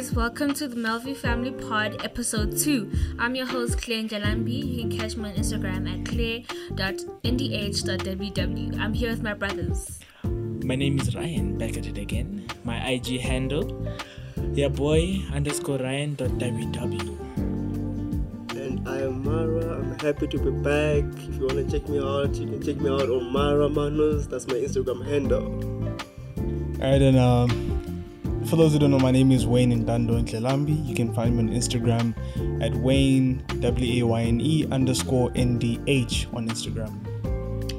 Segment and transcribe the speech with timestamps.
[0.00, 2.90] Hey guys, welcome to the Melvie Family Pod episode 2.
[3.18, 4.66] I'm your host Claire Njalambi.
[4.66, 7.20] You can catch me on Instagram at claire.ndh.ww.
[8.80, 9.98] I'm here with my brothers.
[10.24, 12.48] My name is Ryan, back at it again.
[12.64, 13.86] My IG handle,
[14.54, 17.20] yeah boy underscore Ryan.ww.
[18.56, 19.80] And I am Mara.
[19.80, 21.04] I'm happy to be back.
[21.28, 24.26] If you want to check me out, you can check me out on Mara Manos.
[24.28, 25.52] That's my Instagram handle.
[26.80, 27.69] Alright, and um,
[28.46, 30.86] for those who don't know, my name is Wayne Ndando Ndlelambi.
[30.86, 32.14] You can find me on Instagram
[32.62, 36.98] at Wayne W A Y N E underscore N D H on Instagram.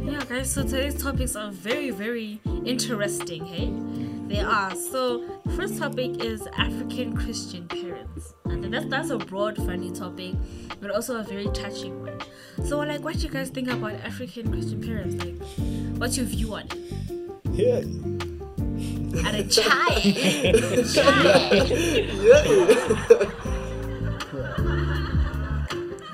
[0.06, 3.72] Yeah, guys, so today's topics are very, very interesting, hey?
[4.28, 4.74] They are.
[4.76, 8.34] So, the first topic is African Christian parents.
[8.46, 10.36] And that's, that's a broad, funny topic,
[10.80, 12.20] but also a very touching one.
[12.66, 15.24] So, like, what do you guys think about African Christian parents?
[15.24, 15.36] Like,
[15.98, 16.76] what's your view on it?
[17.52, 18.21] Yeah.
[19.14, 21.12] At a child.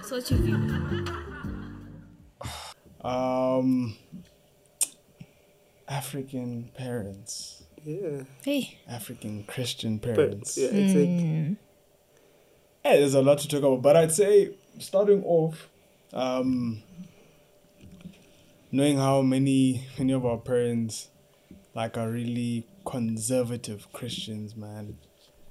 [0.04, 1.06] so, what's your view?
[3.04, 3.96] Um,
[5.88, 8.24] African parents, Yeah.
[8.44, 8.80] Hey.
[8.88, 10.58] African Christian But, parents.
[10.58, 11.58] yeah, it's like,
[12.86, 15.70] Yeah, there's a lot to talk about, but I'd say starting off,
[16.14, 16.82] um,
[18.72, 21.10] knowing how many many of our parents
[21.74, 24.98] like are really conservative Christians, man.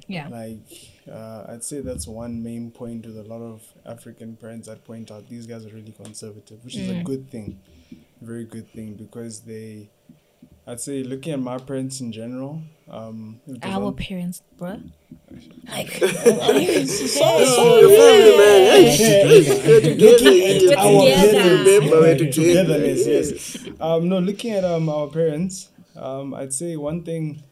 [0.09, 0.29] Yeah.
[0.29, 0.67] Like,
[1.11, 4.69] uh, I'd say that's one main point with a lot of African parents.
[4.69, 7.61] I'd point out these guys are really conservative, which is a good thing,
[8.21, 9.91] very good thing because they.
[10.69, 12.61] I'd say looking at my parents in general,
[12.91, 14.83] um, if there's Our one- parents, bruh.
[15.69, 16.09] Like, your
[16.39, 18.87] family, man.
[18.97, 20.31] Hey, we're together.
[20.33, 21.01] you We're know.
[21.05, 21.57] together.
[21.65, 22.75] Remember, we're Together, together.
[22.79, 23.59] togetherness, yes.
[23.81, 27.43] Um, no, looking at um our parents, um, I'd say one thing,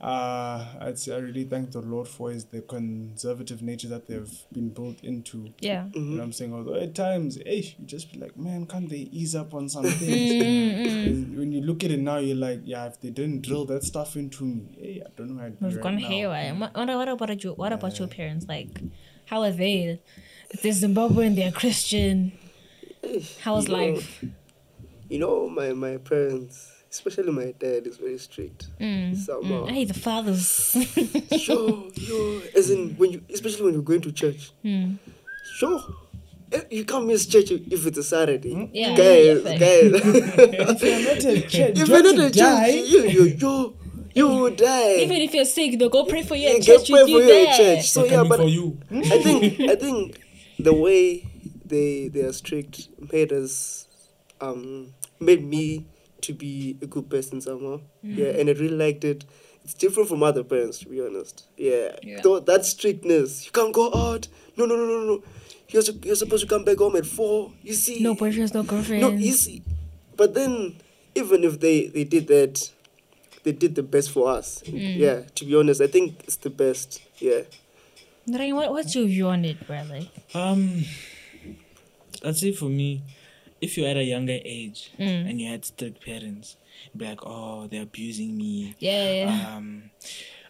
[0.00, 4.32] uh, I'd say I really thank the Lord for is the conservative nature that they've
[4.52, 5.52] been built into.
[5.60, 5.88] yeah.
[5.92, 6.54] You know what I'm saying?
[6.54, 9.84] Although at times, hey, you just be like, man, can't they ease up on some
[10.00, 11.36] things?
[11.36, 14.16] when you look at it now, you're like, yeah, if they didn't drill that stuff
[14.16, 16.08] into me, hey, I don't know how I'd be We've right gone now.
[16.08, 16.54] haywire.
[16.54, 18.46] What, what, what about your What about your parents?
[18.48, 18.80] Like,
[19.26, 20.00] how are they?
[20.50, 22.32] If they're Zimbabwean, they're Christian.
[23.42, 24.24] How was You know, life?
[25.08, 28.68] You know, my, my parents, especially my dad, is very strict.
[28.78, 29.66] Somehow.
[29.66, 30.76] Hey, the fathers.
[31.38, 32.42] Sure, sure.
[32.56, 34.50] As in, when you, especially when you're going to church.
[34.62, 34.94] Hmm.
[35.58, 35.80] Sure.
[36.52, 38.68] Eh, You can't miss church if it's a Saturday.
[38.72, 39.92] Yeah, Guys, yeah, guys.
[40.74, 43.76] If you're not a church, if you you're not to church, you, you, you,
[44.14, 44.96] you will die.
[44.96, 47.12] Even if you're sick, they'll go pray for you Yeah, at get church pray with
[47.12, 47.46] for you you there.
[47.48, 47.88] at church.
[47.90, 48.78] So yeah, but for you.
[48.90, 50.20] I think I think
[50.58, 51.24] the way
[51.64, 53.86] they they are strict made us
[54.40, 55.86] um made me
[56.22, 57.80] to be a good person somehow.
[58.02, 59.24] Yeah, and I really liked it.
[59.64, 61.44] It's different from other parents, to be honest.
[61.56, 62.20] Yeah, Yeah.
[62.22, 64.26] Though that strictness, you can't go out.
[64.56, 65.22] No, no, no, no, no.
[65.68, 67.52] You're su- you're supposed to come back home at four.
[67.62, 69.02] You see, No boyfriends, no girlfriends.
[69.02, 69.62] no, you see.
[70.16, 70.76] But then,
[71.14, 72.70] even if they they did that,
[73.44, 74.62] they did the best for us.
[74.66, 77.00] Yeah, to be honest, I think it's the best.
[77.18, 77.42] Yeah.
[78.26, 80.00] Narayan, what, what's your view on it, brother?
[80.34, 80.84] Um,
[82.24, 83.02] I'd say for me,
[83.60, 85.28] if you're at a younger age Mm.
[85.30, 86.56] and you had strict parents,
[86.92, 88.74] you'd be like, oh, they're abusing me.
[88.78, 89.56] Yeah, yeah.
[89.56, 89.90] Um,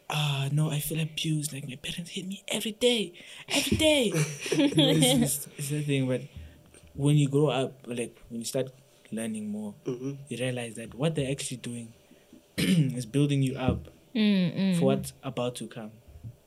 [0.09, 1.53] ah, no, I feel abused.
[1.53, 3.12] Like my parents hit me every day,
[3.49, 4.12] every day.
[4.53, 6.22] You it's, it's, it's the thing, but
[6.94, 8.69] when you grow up, like when you start
[9.12, 11.93] learning more, hmm you realize that what they're actually doing
[12.56, 14.79] is building you up Mm, mm.
[14.79, 15.93] for what's about to come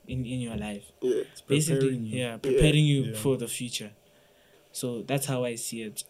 [0.06, 0.84] in in your life.
[1.00, 1.22] Yeah.
[1.48, 2.18] Basically, preparing you.
[2.20, 3.16] yeah, preparing you Yeah.
[3.16, 3.90] for the future.
[4.72, 6.04] So that's how I see it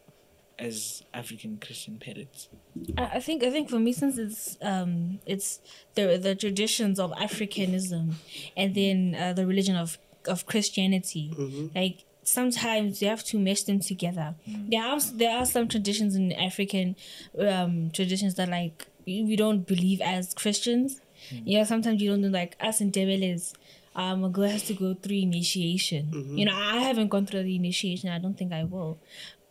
[0.58, 2.48] as African Christian parents.
[2.96, 5.60] I think I think for me since it's um it's
[5.94, 8.14] the the traditions of Africanism
[8.56, 11.32] and then uh, the religion of of Christianity
[11.74, 14.34] like sometimes you have to mesh them together.
[14.46, 16.96] There are there are some traditions in African
[17.38, 21.00] um traditions that like we don't believe as Christians.
[21.30, 23.54] Yeah, sometimes you don't do like us Ndebeles.
[23.96, 26.08] Um, a girl has to go through initiation.
[26.36, 28.10] You know, I haven't gone through the initiation.
[28.10, 28.98] I don't think I will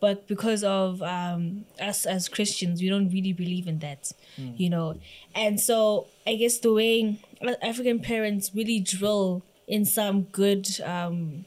[0.04, 4.02] but because of um, us as Christians, we don't really believe in that,
[4.36, 4.88] you know.
[5.34, 6.94] And so I guess the way
[7.70, 10.66] African parents really drill in some good,
[10.96, 11.46] um,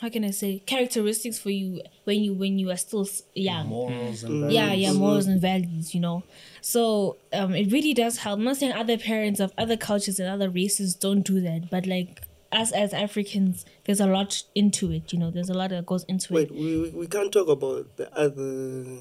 [0.00, 3.66] how can I say, characteristics for you when you when you are still young.
[3.68, 4.54] Morals and values.
[4.58, 6.18] yeah yeah morals and values you know?
[6.62, 8.38] So um it really does help.
[8.38, 11.84] I'm not saying other parents of other cultures and other races don't do that but
[11.86, 12.12] like
[12.54, 16.04] us as africans there's a lot into it you know there's a lot that goes
[16.04, 19.00] into Wait, it we, we we can't talk about the other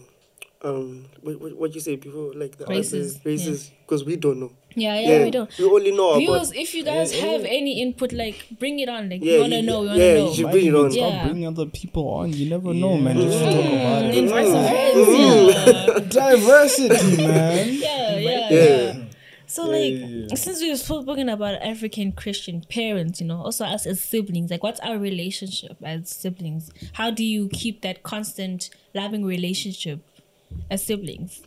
[0.63, 4.39] um what what, what you say before like the Races, other races because we don't
[4.39, 4.51] know.
[4.75, 5.55] Yeah, yeah, we don't.
[5.59, 7.47] We only know about if you guys Yeah, have yeah.
[7.59, 9.09] any input, like bring it on.
[9.09, 10.27] Like Yeah, we wanna you- know, we wanna yeah, know.
[10.29, 10.91] you should bring it on.
[10.91, 11.23] Start Yeah.
[11.25, 12.31] bringing other people on.
[12.33, 13.17] You never know, man.
[13.17, 13.51] Just Yeah.
[13.51, 14.15] talk about Mm, it.
[14.15, 15.49] invite some Mm.
[15.53, 15.99] Yeah.
[16.09, 17.73] Diversity, man.
[17.73, 19.02] yeah, yeah, Yeah.
[19.57, 19.63] Yeah.
[19.63, 20.35] So Yeah, like, yeah, yeah.
[20.35, 24.79] since we've spoken about African Christian parents, you know, also us as siblings, like, what's
[24.81, 26.71] our relationship as siblings?
[26.93, 29.99] How do you keep that constant loving relationship
[30.69, 31.41] as siblings?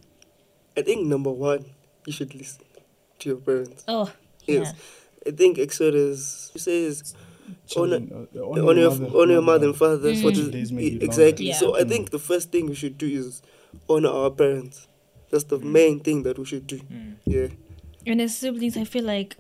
[0.77, 1.65] I think number one,
[2.07, 2.63] you should listen
[3.21, 3.85] to your parents.
[3.89, 4.13] Oh,
[4.47, 4.73] Yes.
[5.27, 5.33] yeah.
[5.33, 7.15] I think Exodus says
[7.69, 8.91] Children, uh, on your
[9.23, 9.99] on your mother and father.
[9.99, 10.39] That's what Mm.
[10.55, 10.71] is Days
[11.03, 11.47] exactly.
[11.47, 11.59] longer.
[11.59, 11.89] So I Mm.
[11.89, 13.41] think the first thing we should do is
[13.89, 14.89] honor our parents.
[15.31, 15.65] That's the Mm.
[15.65, 16.79] main thing that we should do.
[16.79, 17.17] Mm.
[17.25, 17.49] Yeah.
[18.07, 19.37] And as siblings, I feel like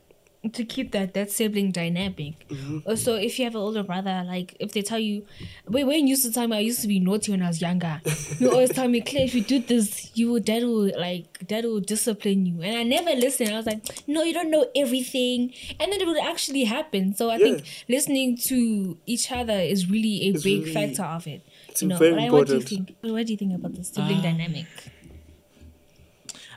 [0.52, 2.34] to keep that that sibling dynamic.
[2.48, 2.86] Mhm.
[2.86, 5.24] Also, if you have an older brother, like if they tell you,
[5.66, 7.60] when when you used to tell me I used to be naughty when I was
[7.60, 8.00] younger,
[8.38, 11.64] you always tell me, Claire, if you do this, you will dad will like dad
[11.64, 12.62] will discipline you.
[12.62, 13.50] And I never listened.
[13.50, 17.14] I was like, no, you don't know everything, and then it would actually happen.
[17.16, 21.26] So I think listening to each other is really a It's big really- factor of
[21.26, 21.40] it.
[21.68, 22.86] it's you know, very but I- what do you important.
[23.00, 23.12] think?
[23.12, 24.22] What do you think about the sibling Ah.
[24.30, 24.66] dynamic?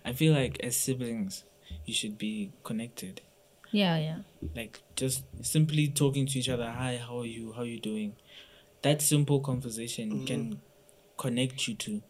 [0.05, 1.43] I feel like as siblings,
[1.89, 3.21] you should be connected.
[3.71, 4.19] Yeah, yeah.
[4.55, 6.69] Like just simply talking to each other.
[6.69, 7.51] Hi, how are you?
[7.53, 8.13] How are you doing?
[8.81, 10.61] That simple conversation can
[11.17, 12.01] connect you to,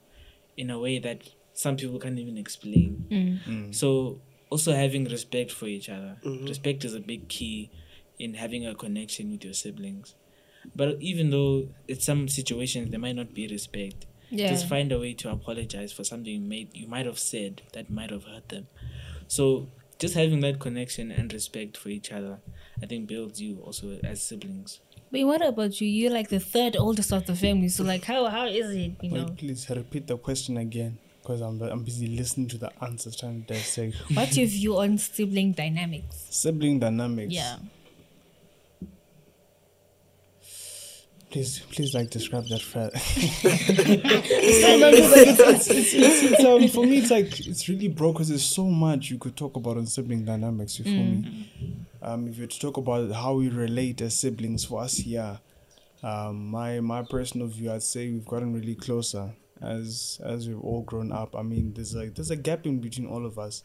[0.55, 1.23] in a way that
[1.53, 3.05] some people can't even explain.
[3.09, 3.39] Mm.
[3.45, 3.75] Mm.
[3.75, 6.17] So also having respect for each other.
[6.23, 6.47] Mhm.
[6.47, 7.71] Respect is a big key
[8.17, 10.15] in having a connection with your siblings.
[10.75, 14.49] But even though in some situations there might not be respect, Yeah.
[14.49, 17.89] just find a way to apologize for something you made you might have said that
[17.89, 18.67] might have hurt them.
[19.29, 19.67] So
[19.99, 22.39] just having that connection and respect for each other,
[22.81, 24.79] I think builds you also as siblings.
[25.11, 25.87] But what about you?
[25.87, 28.93] You're like the third oldest of the family, so like how how is it?
[29.01, 33.15] You know, please repeat the question again, because I'm I'm busy listening to the answers,
[33.15, 33.95] trying to dissect.
[34.13, 36.27] what's your view on sibling dynamics?
[36.31, 37.33] Sibling dynamics.
[37.33, 37.57] Yeah.
[41.29, 42.91] Please, please, like describe that further.
[42.95, 47.87] it's, not like it's, it's, it's, it's, it's, um, for me, it's like it's really
[47.87, 50.79] broke because there's so much you could talk about on sibling dynamics.
[50.79, 51.85] You feel me?
[52.01, 55.39] Um, if you were to talk about how we relate as siblings, for us here,
[56.01, 59.31] um, my my personal view, I'd say we've gotten really closer
[59.61, 61.35] as as we've all grown up.
[61.35, 63.63] I mean, there's like there's a gap in between all of us.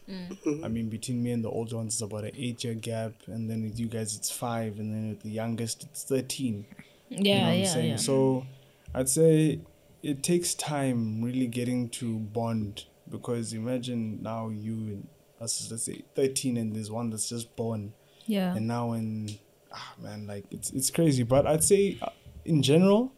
[0.63, 3.49] I mean, between me and the older ones, it's about an eight year gap, and
[3.49, 6.65] then with you guys, it's five, and then with the youngest, it's thirteen.
[7.09, 7.89] Yeah, You know yeah, saying?
[7.91, 7.95] yeah.
[7.97, 8.45] So
[8.93, 9.59] I'd say
[10.03, 15.07] it takes time really getting to bond because imagine now you and
[15.41, 17.93] us, let's say 13, and there's one that's just born,
[18.25, 18.55] yeah.
[18.55, 19.29] and now in
[19.73, 21.23] ah man, like it's it's crazy.
[21.23, 22.09] But I'd say uh,
[22.45, 23.11] in general,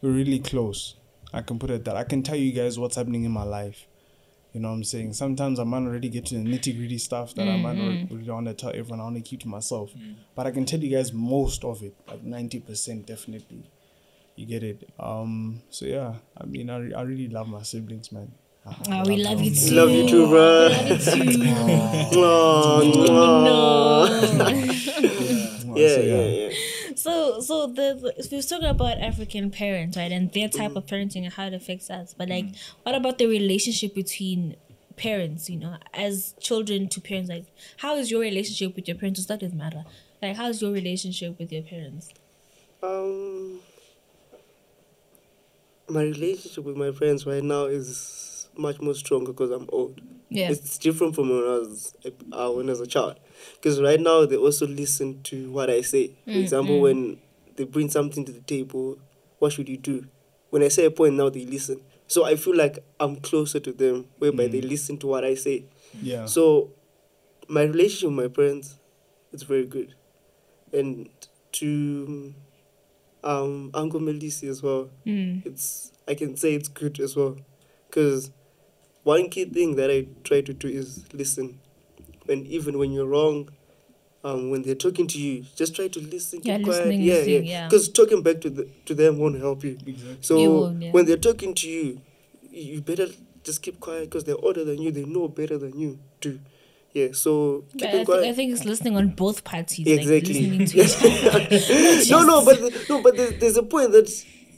[0.00, 0.96] we're really close.
[1.32, 3.86] I can put it that I can tell you guys what's happening in my life.
[4.52, 5.14] You know what I'm saying?
[5.14, 8.00] Sometimes I might not really get to the nitty gritty stuff that I might mm-hmm.
[8.02, 9.00] not really want to tell everyone.
[9.00, 9.90] I want to keep to myself.
[9.94, 10.16] Mm.
[10.34, 13.70] But I can tell you guys most of it, like 90% definitely.
[14.36, 14.90] You get it?
[14.98, 15.62] Um.
[15.70, 18.32] So yeah, I mean, I, re- I really love my siblings, man.
[18.66, 19.74] Ah, I Oh, we love you too.
[19.74, 20.68] Love you too, bro.
[20.68, 21.38] Love you too.
[22.12, 24.36] Mwah, mwah.
[24.38, 25.72] no.
[25.82, 26.71] Yeah, yeah, yeah.
[27.02, 31.24] So, so the, the we're talking about African parents, right, and their type of parenting
[31.24, 32.14] and how it affects us.
[32.14, 32.46] But like,
[32.84, 34.54] what about the relationship between
[34.94, 35.50] parents?
[35.50, 37.46] You know, as children to parents, like,
[37.78, 39.18] how is your relationship with your parents?
[39.18, 39.84] To start with, Mara,
[40.22, 42.08] like, how's your relationship with your parents?
[42.84, 43.58] Um,
[45.88, 50.00] my relationship with my friends right now is much more stronger because I'm old.
[50.28, 53.18] Yeah, It's different from when I was uh, when I was a child.
[53.54, 56.12] Because right now they also listen to what I say.
[56.24, 57.18] For example, when
[57.56, 58.98] they bring something to the table,
[59.38, 60.06] what should you do?
[60.50, 61.82] When I say a point, now they listen.
[62.06, 65.64] So I feel like I'm closer to them, whereby they listen to what I say.
[66.00, 66.24] Yeah.
[66.26, 66.70] So
[67.48, 68.78] my relationship with my parents
[69.32, 69.94] is very good.
[70.72, 71.08] And
[71.52, 72.34] to
[73.24, 75.44] um Uncle Melisi as well, Mm.
[75.46, 77.36] it's I can say it's good as well.
[77.90, 78.30] Cause
[79.02, 81.58] one key thing that I try to do is listen.
[82.28, 83.48] And even when you're wrong,
[84.24, 86.40] um, when they're talking to you, just try to listen.
[86.42, 86.78] Yeah, keep quiet.
[86.78, 87.52] listening, yeah, listening, yeah.
[87.52, 87.68] yeah.
[87.68, 89.72] Because talking back to the, to them won't help you.
[89.84, 90.18] Exactly.
[90.20, 90.92] So You won't, yeah.
[90.92, 92.00] when they're talking to you,
[92.50, 93.08] you better
[93.42, 94.92] just keep quiet because they're older than you.
[94.92, 96.38] They know better than you do.
[96.92, 97.08] Yeah.
[97.12, 98.24] So But keep I, it think, quiet.
[98.24, 99.86] I think it's listening on both parties.
[99.86, 100.14] Exactly.
[100.20, 102.24] Like listening to each other.
[102.24, 104.08] no, no, but no, but there's, there's a point that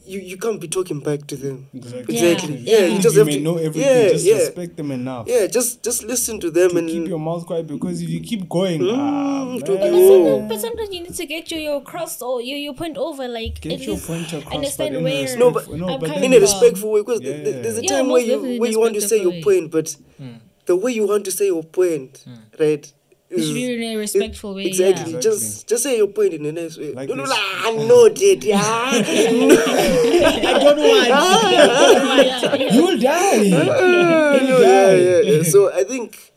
[0.07, 1.69] you, you can't be talking back to them.
[1.75, 2.15] Exactly.
[2.15, 2.57] Exactly.
[2.59, 2.79] Yeah.
[2.79, 3.83] Yeah, you just you have may to know everything.
[3.83, 5.27] Yeah, just yeah, respect them enough.
[5.29, 5.47] yeah.
[5.47, 8.49] Just just listen to them To and keep your mouth quiet because if you keep
[8.49, 12.21] going, Mm, ah, But, man, some- but sometimes you need to get your, your cross
[12.23, 14.55] or your, your point over, like get your point across.
[14.55, 17.43] understand but in a where No, but- no, but in a respectful way because Yeah.
[17.43, 19.97] th- there's a time most where you where you want to say your point, but
[20.67, 22.25] the way you want to say your point,
[22.59, 22.93] right?
[23.35, 24.67] It is- should be in a respectful way.
[24.67, 25.13] Exactly.
[25.13, 25.17] Yeah.
[25.19, 25.31] Exactly.
[25.31, 26.93] Just just say your point in a nice way.
[26.93, 27.35] Like no, no, this.
[27.37, 28.61] nah, no, did yeah.
[28.65, 31.09] I don't want.
[31.53, 32.73] yeah, yeah.
[32.73, 33.51] You'll die.
[33.53, 35.43] Ah, no, yeah, yeah, yeah.
[35.43, 36.33] So I think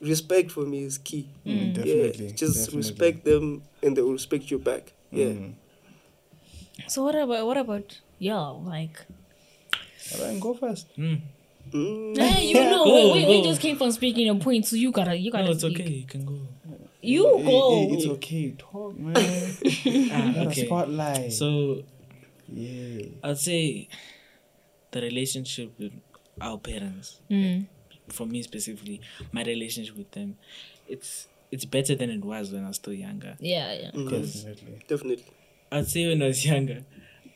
[0.00, 1.28] respect for me is key.
[1.46, 2.26] Mm, definitely.
[2.26, 2.76] yeah, just definitely.
[2.78, 4.92] respect them and they will respect you back.
[5.10, 5.26] Yeah.
[5.26, 5.54] Mm.
[6.88, 8.62] So what about what about y'all?
[8.62, 9.04] Like,
[10.14, 10.88] Alright, go first.
[10.96, 11.20] Mm.
[11.72, 14.90] Hey, you know, Go, we, we, we just came from speaking your point, so you
[14.92, 15.44] gotta you gotta.
[15.44, 15.80] No, it's speak.
[15.80, 15.88] okay.
[15.90, 16.38] You can go.
[17.02, 17.70] You Hey, go.
[17.88, 18.54] hey, it's okay.
[18.58, 19.14] Talk, man.
[20.12, 20.66] Ah, okay.
[20.66, 21.32] spotlight.
[21.32, 21.82] So
[22.48, 23.06] yeah.
[23.22, 23.88] I'd say
[24.90, 25.92] the relationship with
[26.40, 27.66] our parents, Mm.
[28.08, 29.00] for me specifically,
[29.32, 30.36] my relationship with them,
[30.88, 33.36] it's it's better than it was when I was still younger.
[33.40, 33.90] Yeah, yeah.
[33.92, 34.10] Mm.
[34.10, 34.82] Definitely.
[34.88, 35.24] Definitely.
[35.72, 36.84] I'd say when I was younger,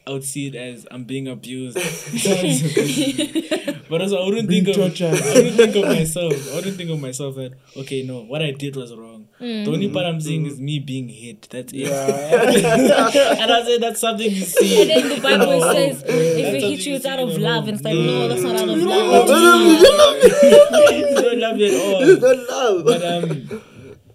[0.06, 1.76] I would see it as I'm being abused.
[3.88, 5.14] but also I wouldn't Being think of tortured.
[5.22, 6.52] I wouldn't think of myself.
[6.52, 9.28] I wouldn't think of myself that okay, no, what I did was wrong.
[9.38, 11.48] The only part I'm seeing is me being hit.
[11.50, 11.88] That's it.
[11.90, 14.82] and I said that's something you see.
[14.82, 15.72] And then the Bible No.
[15.72, 17.68] says, if That's it hits you, it's out of love.
[17.68, 19.28] And it's like, no, that's not out of love.
[19.28, 22.02] you don't love it at all.
[22.02, 22.84] It's not love.
[22.84, 23.48] But um,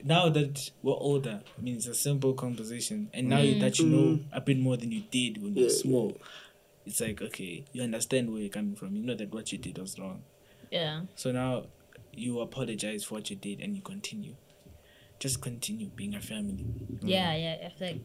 [0.09, 3.61] now that we're older, I mean, it's a simple composition, and now you mm.
[3.61, 4.23] that you know mm.
[4.33, 6.17] a bit more than you did when you were Yeah, small,
[6.85, 8.95] it's like okay, you understand where you're coming from.
[8.95, 10.23] You know that what you did was wrong.
[10.71, 11.01] Yeah.
[11.15, 11.67] So now
[12.11, 14.35] you apologize for what you did, and you continue.
[15.19, 16.65] Just continue being a family.
[17.01, 17.67] Yeah, yeah.
[17.67, 17.99] It's like,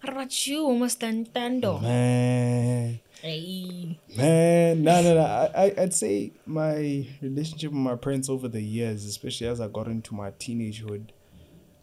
[0.00, 1.32] what about you, Mr.
[1.34, 1.80] Tando?
[1.80, 3.00] Man.
[3.20, 3.98] Hey.
[4.16, 5.20] Man, no, no, no.
[5.22, 9.66] I, I, I'd say my relationship with my parents over the years, especially as I
[9.66, 11.08] got into my teenagehood,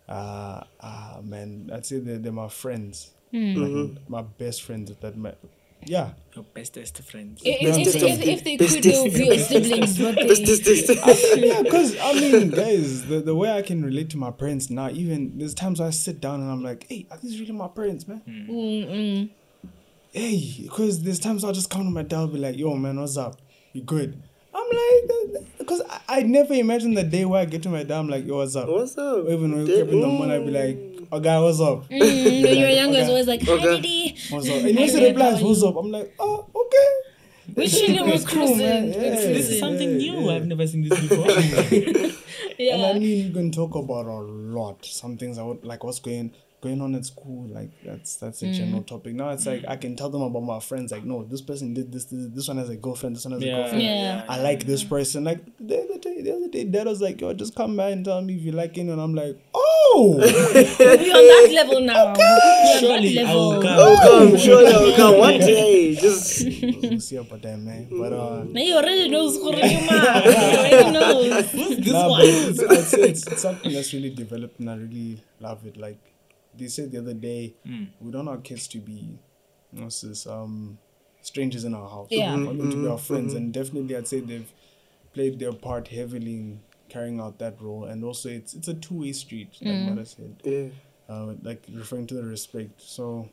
[0.10, 4.92] uh, uh man, I'd say they're, they're my friends, like my best friends.
[5.00, 5.34] That my,
[5.86, 7.42] yeah, Your bestest friends.
[7.44, 11.48] If, if, if, if they could, they would be your siblings, but This, this, they.
[11.48, 11.62] yeah.
[11.62, 15.38] Because I mean, guys, the, the way I can relate to my parents now, even
[15.38, 18.22] there's times I sit down and I'm like, hey, are these really my parents, man?
[18.28, 19.30] Mm-mm.
[20.12, 23.00] hey, because there's times I'll just come to my dad and be like, yo, man,
[23.00, 23.38] what's up?
[23.72, 24.22] You good?
[24.54, 28.00] I'm like, because I, I never imagined the day where I get to my dad,
[28.00, 28.68] I'm like, yo, what's up?
[28.68, 29.26] What's up?
[29.26, 31.60] Or even when we wake up in the morning, I'd be like, oh, guy, what's
[31.60, 31.88] up?
[31.90, 33.10] Mm, when you're younger, it's Okay.
[33.10, 33.76] always like, hi, Okay.
[33.82, 34.18] Diddy.
[34.32, 34.56] What's up?
[34.64, 35.76] And he said replies, what's up?
[35.76, 37.56] I'm like, oh, okay.
[37.56, 38.92] We chilling with cool, man.
[38.92, 39.04] Kristen.
[39.04, 39.10] Yeah.
[39.34, 40.20] This is something yeah, new.
[40.30, 40.36] yeah.
[40.36, 41.26] I've never seen this before.
[42.58, 42.74] yeah.
[42.74, 42.90] And Yeah.
[42.90, 44.86] I mean, you can talk about a lot.
[44.86, 47.48] Some things I would like what's going going on at school.
[47.48, 48.54] Like that's that's a Mm.
[48.54, 49.14] general topic.
[49.16, 50.92] Now it's like I can tell them about my friends.
[50.92, 52.06] Like, no, this person did this.
[52.06, 53.16] This, this one has a girlfriend.
[53.16, 53.82] This one has a girlfriend.
[53.84, 54.26] Yeah.
[54.28, 55.24] I like this person.
[55.24, 58.04] Like the other day, the other day, dad was like, "Yo, just come by and
[58.04, 62.14] tell me if you like it." And I'm like, "Oh, We're on that level now.
[62.14, 63.64] We're on Surely that I will level.
[63.64, 63.78] come.
[63.80, 63.98] Oh,
[64.30, 65.96] come, sure, I'll come one day.
[65.96, 66.46] Just
[66.82, 69.66] we'll see about that, man." But uh, Now you already knows who you are.
[69.66, 71.52] You already knows.
[71.52, 72.22] This nah, one.
[72.24, 75.78] it's, it's, it's something that's really developed, and I really love it.
[75.78, 76.00] Like
[76.58, 77.56] they said the other day,
[78.00, 79.20] we don't want our kids to be,
[79.72, 80.78] what's this, um,
[81.22, 82.08] strangers in our house.
[82.10, 82.36] Yeah.
[82.36, 84.52] We want them to be our friends, and definitely, I'd say they've
[85.14, 87.86] played their part heavily in carrying out that role.
[87.86, 90.68] And also, it's it's a two way street, like Mara said, yeah.
[91.08, 92.82] uh, like referring to the respect.
[92.82, 93.30] So,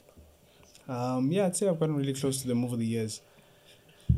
[0.89, 3.21] um, yeah, I'd say I've gotten really close to them over the years,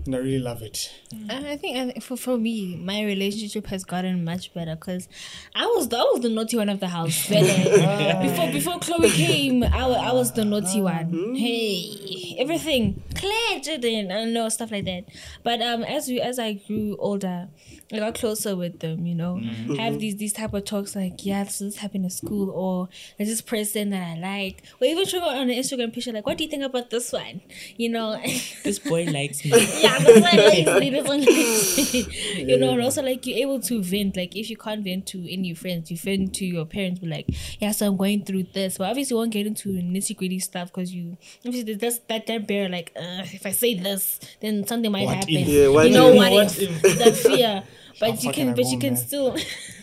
[0.04, 0.90] and I really love it.
[1.12, 5.08] And I think, for, for me, my relationship has gotten much better because
[5.54, 7.28] I was the, I was the naughty one of the house.
[7.28, 7.84] Better.
[7.84, 8.22] Ah.
[8.22, 10.84] before before Chloe came, I, wa- I was the naughty ah.
[10.84, 11.04] one.
[11.06, 11.34] Hmm.
[11.34, 15.04] Hey, everything Claire didn't, I know stuff like that.
[15.42, 17.48] But um, as we as I grew older,
[17.92, 19.06] I got closer with them.
[19.06, 19.74] You know, mm-hmm.
[19.74, 23.28] have these these type of talks like, yeah, so this happened at school, or there's
[23.28, 26.44] this person that I like, or even showing on an Instagram picture like, what do
[26.44, 27.40] you think about this one?
[27.76, 28.20] You know.
[28.62, 29.50] This boy likes me.
[29.82, 30.90] yeah, that's why I like me.
[30.90, 32.44] That's why I like me.
[32.48, 34.16] You know, and also like you're able to vent.
[34.16, 37.00] Like if you can't vent to any friends, you vent to your parents.
[37.00, 37.26] Be like,
[37.60, 38.78] yeah, so I'm going through this.
[38.78, 42.46] But obviously, you won't get into nitty gritty stuff because you obviously there's that that
[42.46, 42.68] bear.
[42.68, 45.34] Like, uh, if I say this, then something might What happen.
[45.36, 45.48] if?
[45.48, 46.16] Yeah, what you know if?
[46.16, 46.82] what, What if?
[46.98, 47.62] that fear.
[48.00, 49.02] But you fucking can, I but you can man.
[49.02, 49.32] still,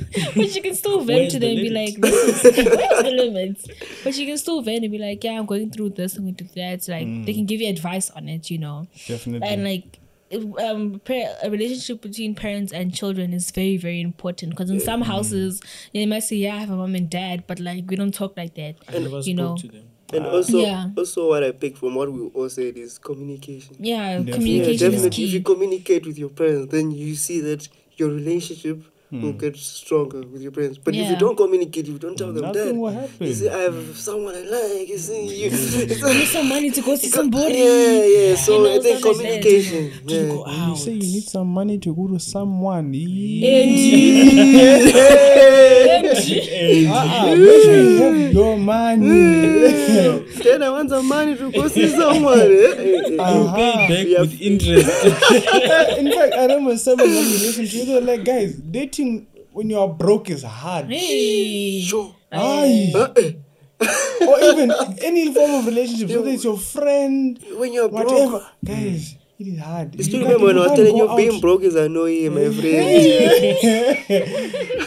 [0.35, 3.03] but you can still vent Where's to the them and be like, this is, where's
[3.03, 3.67] the limits?
[4.03, 6.35] But you can still vent and be like, yeah, I'm going through this, I'm going
[6.35, 6.87] through that.
[6.87, 7.35] Like they mm.
[7.35, 9.47] can give you advice on it, you know Definitely.
[9.47, 9.99] and like
[10.59, 15.05] um a relationship between parents and children is very very important because in some mm.
[15.05, 15.61] houses
[15.93, 18.35] they might say yeah i have a mom and dad but like we don't talk
[18.35, 19.89] like that I never you know to them.
[20.13, 20.89] And uh, also, Yeah.
[20.95, 23.75] also what I picked from what we all said is communication.
[23.79, 24.31] Yeah, Definitely.
[24.31, 25.23] Yeah, communication is definitely.
[25.23, 27.67] If you communicate with your parents, then you see that
[27.97, 29.37] your relationship will Hmm.
[29.37, 30.77] get stronger with your parents.
[30.83, 33.47] But if you don't communicate, if you don't tell them Nothing that, will you see,
[33.47, 34.89] I have someone I like.
[34.89, 35.49] You see, you.
[35.51, 37.53] You need some money to go see somebody.
[37.53, 38.35] Yeah, yeah.
[38.35, 39.91] So You I think stuff like communication.
[40.07, 40.33] Yeah.
[40.33, 42.93] When you say you need some money to go to someone.
[42.95, 42.95] Uh-uh,
[46.83, 49.07] make sure you have your money.
[50.43, 52.39] Then I want some money to go see someone.
[52.39, 52.43] eh?
[52.45, 53.55] Eh, eh.
[53.55, 54.21] Pay back Yeah.
[54.21, 55.05] with interest.
[55.97, 59.69] In fact, I remember someone when you listen to it, they're like, guys, dating when
[59.69, 60.85] you are broke is hard.
[60.91, 61.81] Hey.
[61.81, 62.13] Sure.
[62.31, 62.91] Aye.
[62.93, 63.31] Uh, eh,
[64.27, 64.71] or even
[65.03, 68.43] any form of relationship, whether it's your friend, when you're broke.
[68.63, 69.93] Guys, it is hard.
[70.01, 71.41] Still can't- remember when I was telling you being out.
[71.41, 73.01] broke is annoying, my friend.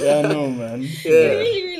[0.02, 0.83] yeah, no, man.
[0.85, 1.77] It Yeah.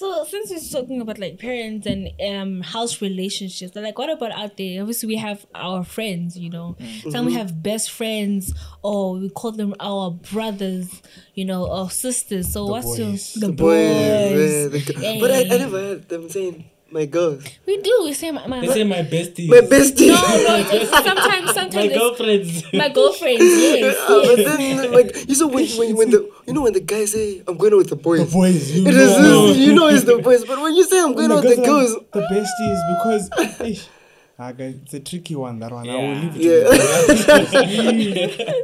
[0.00, 0.28] Really, really is.
[0.30, 4.56] So since we're talking about like parents and um house relationships, like what about out
[4.56, 4.80] there?
[4.80, 6.76] Obviously we have our friends, you know.
[7.10, 11.02] Some we have best friends or we call them our brothers,
[11.34, 12.52] you know, or sisters.
[12.52, 13.36] So what's boys.
[13.36, 14.52] your the, Boys, boys?
[14.52, 17.44] yeah, the g- But I, I never heard them saying my girls.
[17.66, 19.48] We do, we say my, my They say my besties.
[19.48, 20.08] My bestie.
[20.08, 22.72] No, no, sometimes sometimes my girlfriends.
[22.72, 23.96] my girlfriends, yes.
[24.00, 27.12] Ah, but then, like, you know, when, when, when the, you know, when the guys
[27.12, 28.20] say, I'm going out with the boys.
[28.26, 29.46] The boys, you It know.
[29.48, 30.44] is, you know, it's the boys.
[30.44, 33.80] But when you say I'm going out with the Because, girls, like, the besties because
[34.38, 35.58] eish, ah, guys, it's a tricky one.
[35.58, 36.42] That one, I will leave it.
[36.42, 36.68] yeah.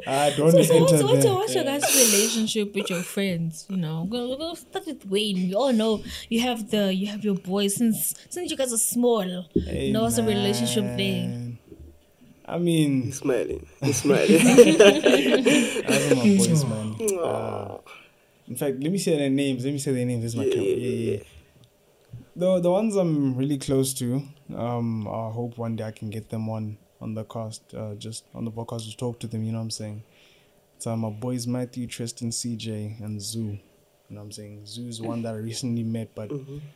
[0.07, 1.23] I don't So, enter so what's, what's, there.
[1.25, 3.67] your, what's your guys' relationship with your friends?
[3.69, 5.37] You know, we're gonna, we're gonna start with Wayne.
[5.49, 8.77] We all know you have the you have your boys since since you guys are
[8.79, 9.23] small.
[9.55, 11.59] Hey, you know, what's the relationship thing?
[12.45, 13.67] I mean, He's smiling.
[13.81, 14.29] He's smiling.
[14.31, 16.97] I love my boys, man.
[17.19, 17.79] Uh,
[18.49, 19.65] in fact, let me say their names.
[19.65, 20.23] Let me say their names.
[20.23, 20.69] This is my Yeah, camera.
[20.69, 21.23] yeah, Yeah, yeah.
[22.35, 24.23] The the ones I'm really close to.
[24.57, 27.75] Um, I hope one day I can get them on on the cast.
[27.75, 29.43] Uh, just on the podcast to talk to them.
[29.45, 30.03] You know what I'm saying?
[30.79, 33.41] So my boys Matthew, Tristan, CJ, and Zoo.
[34.09, 34.67] You know what I'm saying?
[34.67, 36.31] Zoo's one that I recently met, but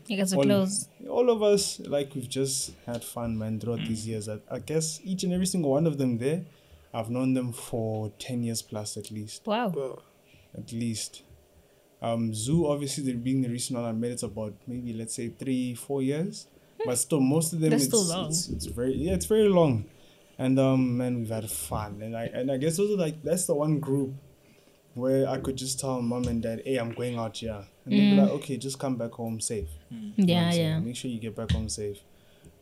[0.07, 0.89] You guys are all, close.
[1.09, 5.01] all of us like we've just had fun man throughout these years I, I guess
[5.05, 6.47] each and every single one of them there
[6.95, 9.69] i've known them for 10 years plus at least Wow.
[9.69, 9.99] Wow.
[10.57, 11.25] at least
[12.01, 15.29] um zoo obviously the being the recent one i met it's about maybe let's say
[15.29, 16.47] three four years
[16.85, 18.29] but still most of them That's it's, still long.
[18.29, 19.87] It's, it's very yeah it's very long
[20.39, 23.47] and um man we've had fun and i and i guess those are like that's
[23.47, 24.13] the one group
[24.95, 28.11] where i could just tell mom and dad hey i'm going out here and they'd
[28.11, 30.29] be like okay just come back home safe you know what Mm.
[30.29, 30.67] Yeah, I'm saying?
[30.67, 30.79] yeah.
[30.81, 31.99] Make sure you get back home safe.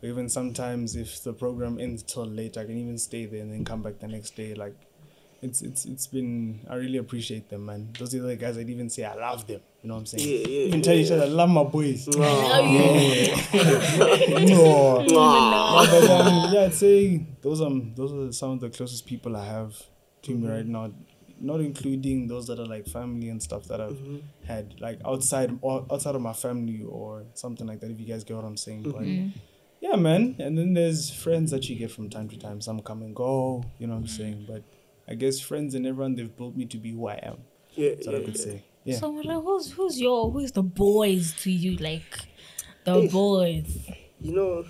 [0.03, 3.51] Or even sometimes if the program ends till late, I can even stay there and
[3.51, 4.53] then come back the next day.
[4.53, 4.75] Like
[5.45, 7.93] it's it's it's been I really appreciate them, man.
[7.97, 9.61] Those are the guys I'd even say I love them.
[9.81, 10.27] You know what I'm saying?
[10.27, 12.07] Yeah, yeah, even tell each other I love my boys.
[12.07, 12.11] Aw.
[12.15, 12.21] No.
[15.05, 19.37] No, but, um, yeah, I'd say those um those are some of the closest people
[19.37, 19.81] I have
[20.23, 20.91] to me right now.
[21.37, 23.99] Not including those that are like family and stuff that I've
[24.45, 27.91] had like outside or outside of my family or something like that.
[27.91, 29.03] If you guys get what I'm saying, but
[29.81, 30.37] yeah, man.
[30.39, 32.61] And then there's friends that you get from time to time.
[32.61, 33.65] Some come and go.
[33.79, 34.45] You know what I'm saying?
[34.47, 34.63] But
[35.07, 37.37] I guess friends and everyone they've built me to be who I am.
[37.75, 38.43] Yeah, That's what I could yeah.
[38.43, 38.63] say.
[38.83, 38.97] Yeah.
[38.97, 41.77] So like, who's who's your who's the boys to you?
[41.77, 42.27] Like
[42.83, 43.07] the Hey.
[43.07, 43.89] boys.
[44.21, 44.65] You know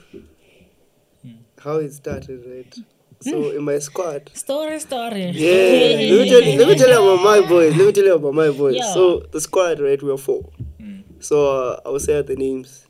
[1.21, 1.31] hmm.
[1.59, 2.75] how it started, right?
[3.21, 3.57] So hmm.
[3.57, 5.29] in my squad, Story, story.
[5.29, 7.75] Yeah, let me, tell you, let me tell you about my boys.
[7.75, 8.75] Let me tell you about my boys.
[8.75, 8.93] Yeah.
[8.93, 10.01] So the squad, right?
[10.01, 10.49] We are four.
[10.79, 11.01] Hmm.
[11.19, 12.85] So uh, I will say the names.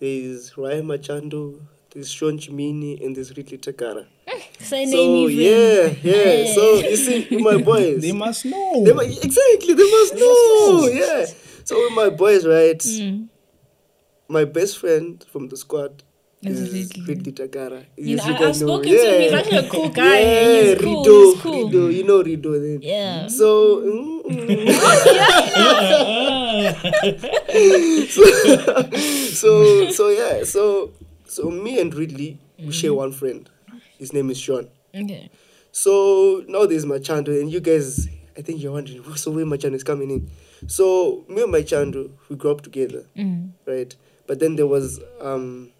[0.00, 1.60] There's Ryan Machando,
[1.92, 4.06] there's Sean Chimini, and this Ridley Takara.
[4.60, 5.44] Say So name even.
[5.44, 6.52] yeah, yeah.
[6.54, 8.00] So you see, my boys.
[8.02, 8.84] They must know.
[8.84, 10.88] They mu- exactly, they must know.
[10.92, 11.26] Yeah.
[11.64, 12.78] So with my boys, right?
[12.78, 13.28] Mm.
[14.28, 16.04] My best friend from the squad
[16.42, 17.04] Is is Ridley.
[17.14, 17.84] Ridley Takara.
[17.96, 19.20] You know, I, I've spoken to him.
[19.22, 20.20] He's actually a cool guy.
[20.20, 21.04] Yeah, he's cool.
[21.04, 21.68] Rido, he's cool.
[21.68, 22.80] Rido, you know Rido then.
[22.82, 23.26] Yeah.
[23.28, 24.70] So, mm, mm.
[29.32, 30.90] so, so yeah, so,
[31.30, 33.48] so me and Ridley we share one friend.
[33.98, 34.68] His name is Sean.
[34.94, 35.30] Okay.
[35.72, 39.74] So now there's Machando, and you guys, I think you're wondering, "What's so where Machando
[39.74, 40.30] is coming in?
[40.66, 43.50] So me and Machando, we grew up together, Mm.
[43.66, 43.94] right?
[44.26, 45.70] But then there was um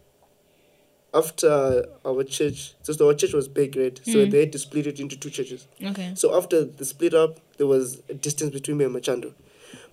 [1.13, 4.01] after our church, so our church was big, right?
[4.05, 5.67] So they had to split it into two churches.
[5.85, 6.13] Okay.
[6.15, 9.33] So after the split up, there was a distance between me and Machando.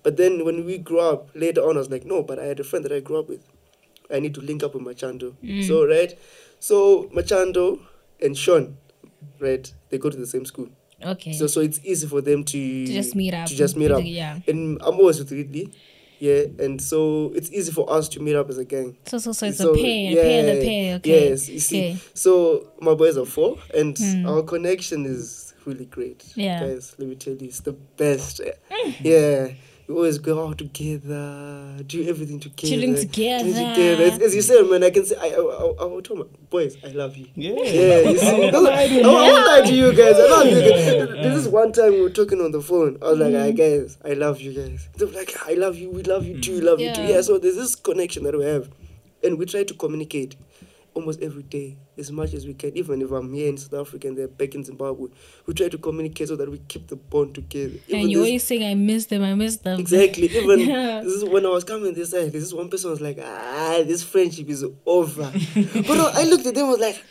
[0.04, 2.60] But then when we grew up later on, I was like, no, but I had
[2.60, 3.40] a friend that I grew up with.
[4.10, 5.34] I need to link up with Machando.
[5.66, 6.18] So right,
[6.60, 7.80] so Machando
[8.22, 8.76] and Sean,
[9.40, 9.72] right?
[9.90, 10.68] They go to the same school.
[11.04, 11.32] Okay.
[11.32, 13.46] So so it's easy for them to to just meet up.
[13.48, 14.02] To just meet up.
[14.04, 14.40] Yeah.
[14.48, 15.72] And I'm always with Ridley.
[16.20, 18.96] Yeah, and so it's easy for us to meet up as a gang.
[19.06, 20.94] So so so it's So, a pair, a pair, the yeah, pair.
[20.96, 21.28] Okay.
[21.30, 21.78] Yes, you see.
[21.90, 21.98] Okay.
[22.14, 24.26] So my boys are four, and Hmm.
[24.26, 26.24] our connection is really great.
[26.34, 26.58] Yeah.
[26.60, 26.74] Mm.
[26.74, 28.40] guys, let me tell you, it's the best.
[29.00, 29.52] Yeah,
[29.88, 33.74] we always go out together, do everything together, Chilling chilling together.
[33.74, 34.04] together.
[34.04, 36.26] As, as you said, man, I can say, I, I, I, I will tell my
[36.50, 37.26] boys, I love you.
[37.34, 37.54] Yeah.
[37.54, 40.16] Yeah, you see, I won't lie to you guys.
[40.16, 41.08] I love you guys.
[41.24, 42.98] This is one time we were talking on the phone.
[43.00, 43.56] I was like, "Hi mm-hmm.
[43.56, 45.90] guys, I love you guys." They were like, "I love you.
[45.90, 46.56] We love you too.
[46.56, 47.08] We love you too." Yeah.
[47.08, 47.20] Yeah.
[47.22, 48.68] So there's this connection that we have,
[49.24, 50.36] and we try to communicate
[50.98, 52.76] almost every day as much as we can.
[52.76, 55.08] Even if I'm here in South Africa and they're back in Zimbabwe,
[55.46, 57.74] we try to communicate so that we keep the bond together.
[57.88, 59.78] Even And you this- always saying, I miss them, I miss them.
[59.80, 60.24] Exactly.
[60.36, 61.00] Even Yeah.
[61.02, 64.02] this is when I was coming this side, this one person was like, ah, this
[64.02, 65.32] friendship is over.
[65.54, 67.02] but I looked at them and was like,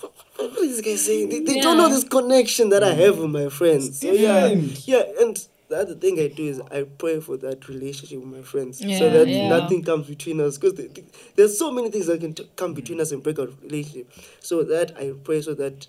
[0.00, 1.28] what, what is this guy saying?
[1.28, 4.00] They, they don't know this connection that I have with my friends.
[4.00, 4.48] So yeah,
[4.84, 5.36] yeah, and
[5.68, 8.98] the other thing I do is I pray for that relationship with my friends, Yeah,
[8.98, 9.48] so that yeah.
[9.48, 10.56] nothing comes between us.
[10.58, 10.80] Because
[11.36, 14.10] there's so many things that can t- come between us and break our relationship.
[14.40, 15.86] So that I pray so that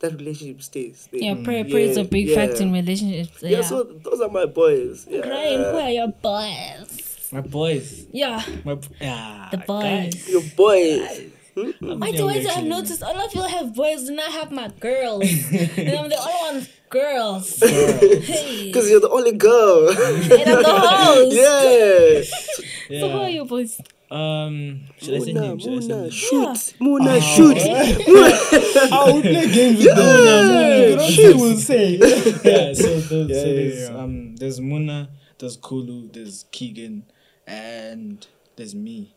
[0.00, 1.08] that relationship stays.
[1.10, 1.70] They- Yeah, prayer, mm.
[1.70, 2.34] prayer is a big yeah.
[2.34, 3.42] factor in relationships.
[3.42, 3.62] Yeah, Yeah.
[3.62, 5.06] so those are my boys.
[5.08, 5.20] Yeah.
[5.20, 7.28] Ryan, who are your boys?
[7.32, 8.06] My boys.
[8.12, 9.48] Yeah, My b- yeah.
[9.50, 9.66] the guys.
[9.66, 10.28] boys.
[10.28, 11.00] Your boys.
[11.20, 12.68] I'm Why do young, I I've actually.
[12.68, 15.22] noticed all of you have boys and I have my girls.
[15.52, 16.68] and I'm the only one girls.
[16.94, 17.58] Girls.
[17.60, 18.66] Hey.
[18.66, 19.88] Because you're the only girl.
[19.88, 21.36] And I'm the host.
[22.90, 23.00] yeah.
[23.00, 23.28] So who are Yeah.
[23.28, 23.80] your boys?
[24.10, 25.58] Um, should I say Muna, name?
[25.58, 26.10] Should I say Muna, name?
[26.10, 26.74] shoot.
[26.80, 27.58] Muna, shoot.
[28.92, 30.90] I would play games with them.
[30.90, 31.96] You don't say we'll say.
[31.96, 33.96] yeah, so, those, Yeah, so yeah, there's yeah.
[33.96, 37.04] um there's Muna, there's Kulu, there's Keegan,
[37.46, 38.24] and
[38.56, 39.14] there's me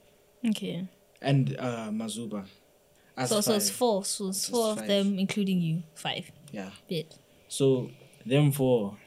[0.48, 0.88] Okay.
[1.22, 2.46] And uh Mazuba.
[3.18, 4.06] Us So, so it's four.
[4.06, 5.84] So it's It's four of them, including you.
[5.96, 6.32] Five.
[6.52, 6.70] Yeah.
[6.88, 7.16] Bit.
[7.48, 7.90] So
[8.26, 8.98] them four,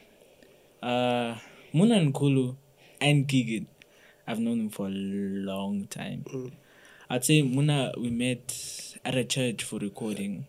[0.83, 1.35] uh,
[1.73, 2.55] Muna and Kulu
[2.99, 3.67] and Keegan,
[4.27, 6.25] I've known them for a long time.
[6.27, 6.51] Mm.
[7.09, 10.47] I'd say Muna we met at a church for recording.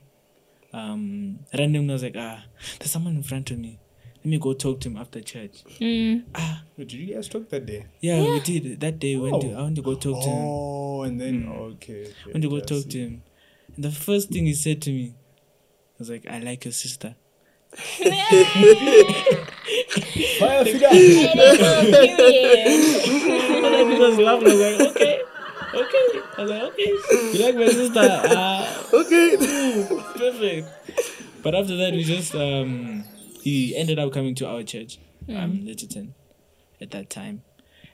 [0.73, 2.45] Um, randomly I was like, ah,
[2.79, 3.79] there's someone in front of me.
[4.25, 5.65] Let me go talk to him after church.
[5.81, 6.23] Mm.
[6.35, 7.87] Ah, Did you guys talk that day?
[8.01, 9.17] yeah, we did that day.
[9.17, 9.59] We went to, Oh.
[9.59, 10.45] I went to go talk to him.
[10.47, 11.59] Oh, and then Mm.
[11.75, 12.03] okay.
[12.03, 13.23] okay went to go talk to him.
[13.75, 15.15] And the first thing he said to me
[15.99, 17.17] was like, I like your sister.
[20.39, 20.89] Fire figure.
[20.89, 22.67] And then go, period.
[23.65, 24.49] And then he was laughing.
[24.49, 25.23] I was like, okay,
[25.75, 26.07] okay.
[26.39, 26.91] I was like, okay.
[27.33, 28.01] You like my sister?
[28.37, 29.37] Ah, Okay.
[30.17, 30.69] perfect.
[31.43, 33.05] But after that, we just um,
[33.43, 36.15] he ended up coming to our church, um, Littleton,
[36.81, 37.43] at that time,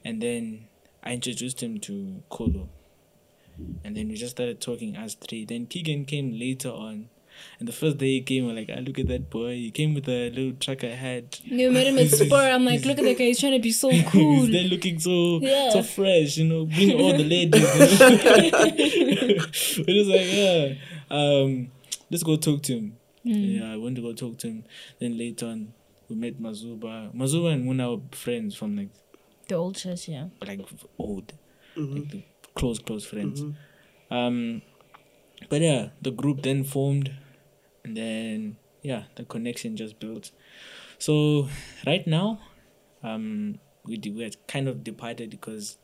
[0.05, 0.67] and then
[1.03, 2.67] I introduced him to Kulu,
[3.85, 5.45] and then we just started talking as three.
[5.45, 7.09] Then Keegan came later on.
[7.61, 9.55] And the first day he came, we're like, ah, look at that boy.
[9.55, 11.41] He came with a little trucker hat.
[11.45, 12.35] You met him at Spur.
[12.51, 13.27] I'm like, look at that guy.
[13.27, 14.43] He's trying to be so cool.
[14.43, 15.71] He's there looking so Yeah.
[15.71, 17.63] so fresh, you know, bring all the ladies.
[19.79, 20.75] We're just like, yeah,
[21.13, 21.71] um,
[22.11, 22.97] let's go talk to him.
[23.37, 24.64] Yeah, I went to go talk to him.
[24.99, 25.73] Then later on,
[26.09, 27.14] we met Mazuba.
[27.14, 28.88] Mazuba and Muna were friends from like
[29.49, 30.29] The old church, yeah.
[30.47, 30.61] like
[30.99, 31.33] old,
[31.77, 31.95] Mhm.
[31.95, 32.23] like the
[32.55, 33.43] close close friends.
[33.43, 33.55] Mhm.
[34.11, 34.62] Um,
[35.49, 37.12] but yeah, the group then formed,
[37.85, 40.31] and then yeah, the connection just built.
[40.99, 41.49] So
[41.87, 42.41] right now,
[43.03, 45.79] um, we de- we had kind of departed because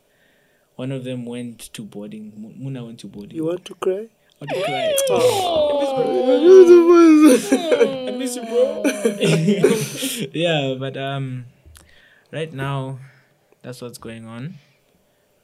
[0.77, 2.33] one of them went to boarding.
[2.37, 3.37] Mu- Muna went to boarding.
[3.37, 4.09] You want to cry?
[4.51, 4.95] I want to cry.
[5.11, 8.09] Oh.
[8.09, 8.83] I miss you, bro.
[10.33, 11.47] yeah, but um,
[12.33, 12.99] right now,
[13.63, 14.55] that's what's going on,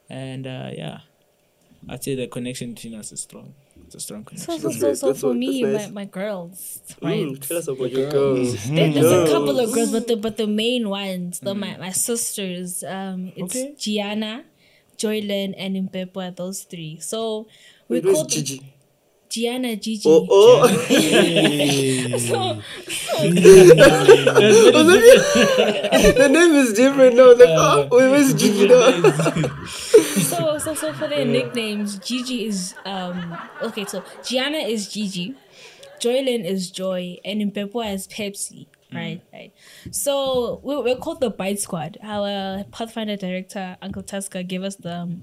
[0.09, 1.01] and uh, yeah,
[1.89, 3.55] I'd say the connection between us is strong.
[3.87, 4.61] It's a strong connection.
[4.61, 7.27] so, That's so, so for me, that's my, my girls, right?
[7.27, 8.69] Mm, tell us about your girls.
[8.69, 11.91] There- There's a couple of girls, but the but the main ones, the my, my
[11.91, 13.75] sisters, um, it's Okay.
[13.79, 14.45] Gianna,
[14.97, 16.99] Joylyn, and Impepo are those three.
[17.01, 17.49] So
[17.89, 18.75] we Wait, where's call them Gigi?
[19.31, 20.03] Gianna Gigi.
[20.07, 20.67] Oh, oh.
[22.19, 22.61] So,
[26.11, 27.33] the name is different now.
[27.35, 29.03] Like, oh, wait, where's Gigi now?
[30.21, 33.85] so, so, so for their nicknames, Gigi is um okay.
[33.85, 35.37] So Gianna is Gigi,
[36.01, 38.67] Joylyn is Joy, and Impepo is Pepsi.
[38.93, 39.53] Right, right.
[39.93, 41.97] So we, we're called the Bite Squad.
[42.03, 45.23] Our Pathfinder director, Uncle Tusker, gave us the um,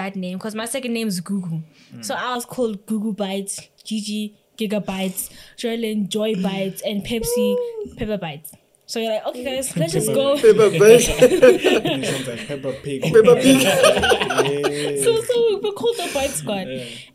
[0.00, 1.62] that name because my second name is Google.
[2.00, 7.56] So I was called Google Bites, Gigi Gigabytes, Joylyn Joy Bites, and Pepsi
[7.96, 8.52] Pepper Bites.
[8.86, 10.34] So you're like, okay, guys, let's just go.
[10.36, 11.00] Paper bag.
[11.06, 13.02] It sounds like Peppa Pig.
[13.02, 13.60] Peppa Pig.
[14.40, 15.04] Yeah.
[15.04, 16.66] so so we're called the Bite Squad,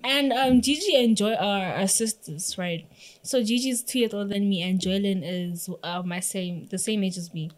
[0.04, 2.86] and um, Gigi and Joy are our sisters, right?
[3.24, 7.04] So Gigi's two years older than me, and Joylyn is uh, my same, the same
[7.04, 7.52] age as me.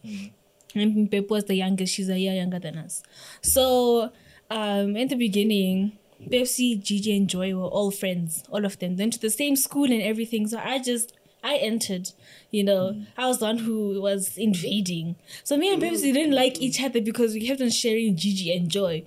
[0.74, 1.94] And Pepe was the youngest.
[1.94, 3.04] She's a year younger than us.
[3.42, 4.12] So
[4.50, 8.96] um, in the beginning, Pepsi, Gigi, and Joy were all friends, all of them.
[8.96, 10.48] they Went to the same school and everything.
[10.48, 12.12] So I just I entered,
[12.52, 15.16] you know, I was the one who was invading.
[15.44, 18.70] So me and Pepsi didn't like each other because we kept on sharing Gigi and
[18.70, 19.06] Joy.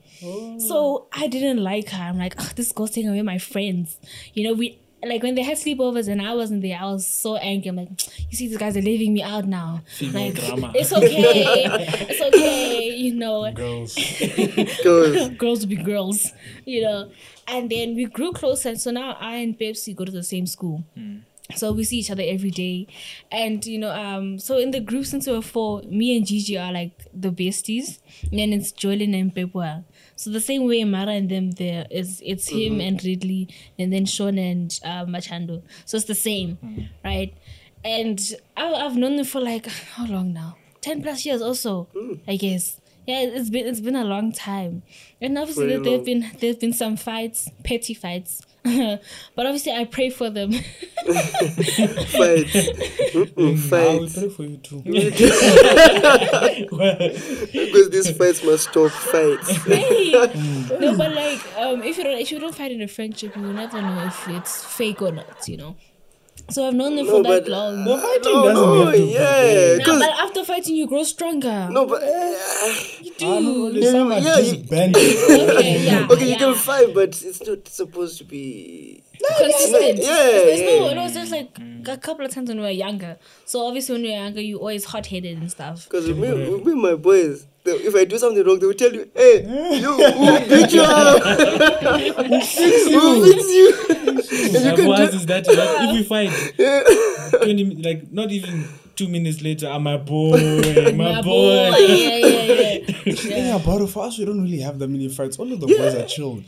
[0.59, 2.03] So I didn't like her.
[2.03, 3.99] I'm like, oh, this girl's taking away my friends.
[4.33, 7.37] You know, we like when they had sleepovers and I wasn't there, I was so
[7.37, 7.69] angry.
[7.69, 7.89] I'm like,
[8.31, 9.83] you see, these guys are leaving me out now.
[9.97, 10.73] Female like, drama.
[10.75, 11.67] it's okay,
[12.09, 13.51] it's okay, you know.
[13.53, 13.95] Girls.
[14.83, 15.29] Girls.
[15.31, 16.33] girls will be girls,
[16.65, 17.11] you know.
[17.49, 18.77] And then we grew closer.
[18.77, 20.85] So now I and Pepsi go to the same school.
[21.57, 22.87] So we see each other every day.
[23.33, 26.57] And you know, um, so in the group since we were four, me and Gigi
[26.57, 27.99] are like the besties.
[28.31, 29.85] And then it's Joylyn and Pepwa.
[30.15, 34.05] So the same way Mara and them there is it's him and Ridley and then
[34.07, 35.63] Sean and uh, Machando.
[35.87, 36.59] So it's the same,
[37.05, 37.35] right?
[37.85, 38.21] And
[38.57, 40.57] I, I've known them for like how long now?
[40.83, 41.89] Ten plus years also,
[42.29, 42.80] I guess.
[43.11, 44.85] Yeah, it's been it's been a long time,
[45.21, 49.01] and obviously Very there, there've been there've been some fights, petty fights, but
[49.37, 50.53] obviously I pray for them.
[50.53, 50.63] Fights.
[53.11, 54.81] Mm-mm, I will pray for you too.
[57.53, 59.57] Because these fights must stop fights.
[59.67, 60.13] Hey!
[60.13, 63.43] no, but like, um, if you don't if you don't fight in a friendship, you
[63.43, 65.49] will never know if it's fake or not.
[65.49, 65.77] You know.
[66.51, 67.87] So I've known them No, for that long.
[67.87, 69.77] Uh, the fighting No, doesn't no, have to yeah.
[69.79, 71.69] Nah, 'cause- but after fighting, you grow stronger.
[71.71, 72.03] no, but.
[72.03, 72.37] Eh,
[73.03, 73.27] you do.
[73.27, 74.97] I know, Yeah, there's some are yeah, just you- bent.
[74.97, 76.07] okay, yeah.
[76.11, 76.39] Okay, you yeah.
[76.39, 79.03] can fight, but it's not supposed to be.
[79.23, 79.99] No, consistent.
[79.99, 80.91] Yeah, There's no, yeah.
[80.93, 81.51] it was just like
[81.87, 83.19] a couple of times when we were younger.
[83.45, 85.85] So obviously when we were younger, you always hot headed and stuff.
[85.85, 88.75] Because with me, with me, my boys, they, if I do something wrong, they will
[88.75, 89.43] tell you, hey,
[89.79, 91.23] you, we'll beat you up.
[92.19, 92.97] we'll fix you.
[92.97, 94.57] We'll fix you.
[94.57, 98.65] and you can for do, is that like, if we fight, 20, like not even
[98.97, 100.39] two minutes later, I'm my boy,
[100.95, 101.53] my, boy.
[101.53, 103.15] Yeah, yeah, yeah.
[103.55, 105.39] Yeah, but for us, we don't really have that many fights.
[105.39, 106.45] All of the boys are chilled.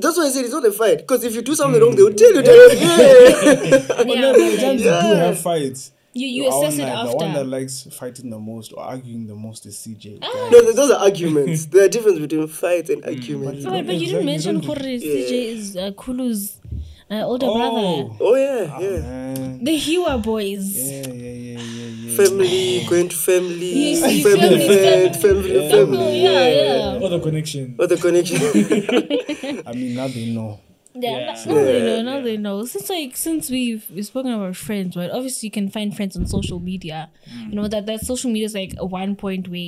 [0.00, 0.98] that's why I said it's not a fight.
[0.98, 1.96] Because if you do something wrong, mm.
[1.96, 3.96] they will tell you, that, yeah.
[3.96, 5.92] But Yeah, no, but the times like, we do have fights.
[6.16, 9.26] You you our assess it one- The one that likes fighting the most or arguing
[9.26, 10.18] the most is CJ.
[10.22, 10.48] Ah.
[10.52, 11.66] no, those are arguments.
[11.66, 13.64] There are difference between fight and arguments.
[13.64, 16.56] But Oh, but you didn't mention don't Jorge CJ is uh, Kulu's
[17.10, 17.86] uh, older brother.
[17.86, 19.00] Oh, Oh, yeah, ah, yeah.
[19.00, 19.64] man.
[19.64, 20.66] The Hua boys.
[20.76, 22.16] Yeah, yeah, yeah, yeah, yeah.
[22.16, 25.42] Family, going to family, You see, family, family, friend, family.
[25.42, 26.22] family, Oh, family.
[26.22, 26.98] yeah, yeah.
[26.98, 27.74] What the connection?
[27.76, 28.38] What the connection?
[29.66, 30.60] I mean, now they know.
[30.98, 31.44] Yeah, Yeah.
[31.46, 31.96] now they know.
[31.96, 32.02] Yeah.
[32.02, 32.64] Now they know.
[32.64, 35.10] Since like since we've we've spoken about friends, right?
[35.10, 37.10] Obviously, you can find friends on social media.
[37.30, 37.50] Mm.
[37.50, 39.58] You know that that social media is like a one point where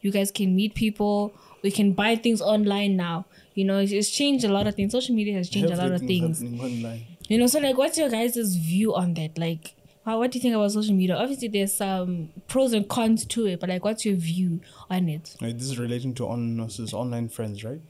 [0.00, 1.32] you guys can meet people.
[1.62, 3.26] We can buy things online now.
[3.54, 4.92] You know, it's, it's changed a lot of things.
[4.92, 6.42] Social media has changed a lot of things.
[6.42, 7.04] online.
[7.28, 9.36] You know, so like, what's your guys' view on that?
[9.38, 9.74] Like,
[10.06, 11.16] how, what do you think about social media?
[11.16, 15.36] Obviously, there's some pros and cons to it, but like, what's your view on it?
[15.40, 17.80] Like, this is relating to on us online friends, right?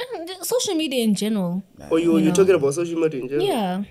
[0.00, 1.62] And the- social media in general.
[1.90, 3.46] or you, You you're talking about social media in general?
[3.46, 3.84] Yeah.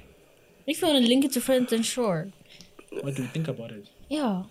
[0.67, 2.29] If you want to link it to friends, then sure.
[3.01, 3.85] What do you think about it?
[4.09, 4.43] Yeah.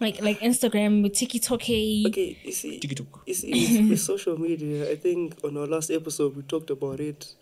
[0.00, 1.62] Like like Instagram with TikTok.
[1.62, 3.22] Okay, you see, Tiki-tok.
[3.26, 7.00] you see with, with social media, I think on our last episode we talked about
[7.00, 7.32] it.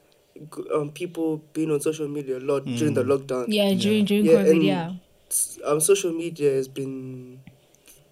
[0.72, 3.46] Um, people being on social media a lot during the lockdown.
[3.48, 4.50] Yeah, during during Yeah, COVID.
[4.50, 4.92] and- Yeah.
[5.64, 7.40] Um, social media has been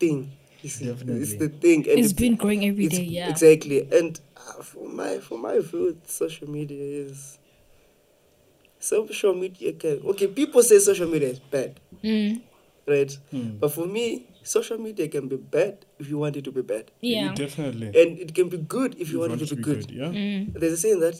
[0.00, 0.32] thing.
[0.62, 3.28] You see, it's the thing, and It's been growing every it's- Yeah.
[3.30, 3.80] exactly.
[3.92, 7.38] And uh, for my for my view, social media is
[8.78, 9.72] social media.
[9.72, 12.40] Can, okay, people say social media is bad, Mm.
[12.86, 13.12] right?
[13.30, 13.58] Hmm.
[13.58, 16.90] But for me, social media can be bad if you want it to be bad.
[17.00, 17.34] Yeah.
[17.34, 17.88] Definitely.
[17.88, 19.90] and it can be good if you want, it to be good.
[19.90, 20.08] yeah?
[20.10, 20.52] Mm.
[20.58, 21.16] There's a saying that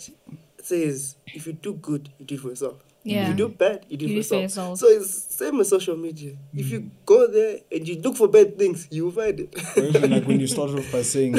[0.62, 2.78] says if you do good, you do it for yourself.
[3.04, 3.28] If Yeah.
[3.30, 4.42] you do bad, you do it You for do yourself.
[4.42, 4.78] yourself.
[4.78, 6.32] So it's same as social media.
[6.54, 9.54] If you go there and you look for bad things, you will find it.
[9.76, 11.36] Even like when you started off by saying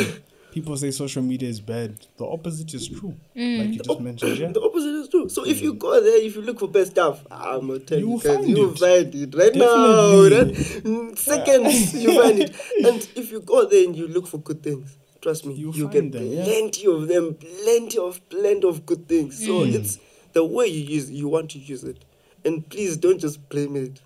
[0.52, 3.16] people say social media is bad, the opposite is true.
[3.36, 3.60] Mm.
[3.60, 4.52] Like you just mentioned, yeah.
[4.52, 5.30] the opposite is true.
[5.30, 8.06] So if you go there, if you look for bad stuff, I'm gonna tell You
[8.06, 8.80] you, will find you it.
[8.80, 10.30] find it right now.
[10.30, 10.54] Definitely.
[10.54, 10.84] Right?
[10.84, 12.56] Mm, Seconds, you find it.
[12.86, 15.88] And if you go there and you look for good things, trust me, You you,
[15.90, 16.44] find get them, yeah.
[16.44, 19.40] plenty of them, plenty of plenty of good things.
[19.46, 19.74] So Mm.
[19.76, 19.98] it's
[20.34, 22.04] the way you use you want to use it.
[22.46, 24.02] And please don't just blame it.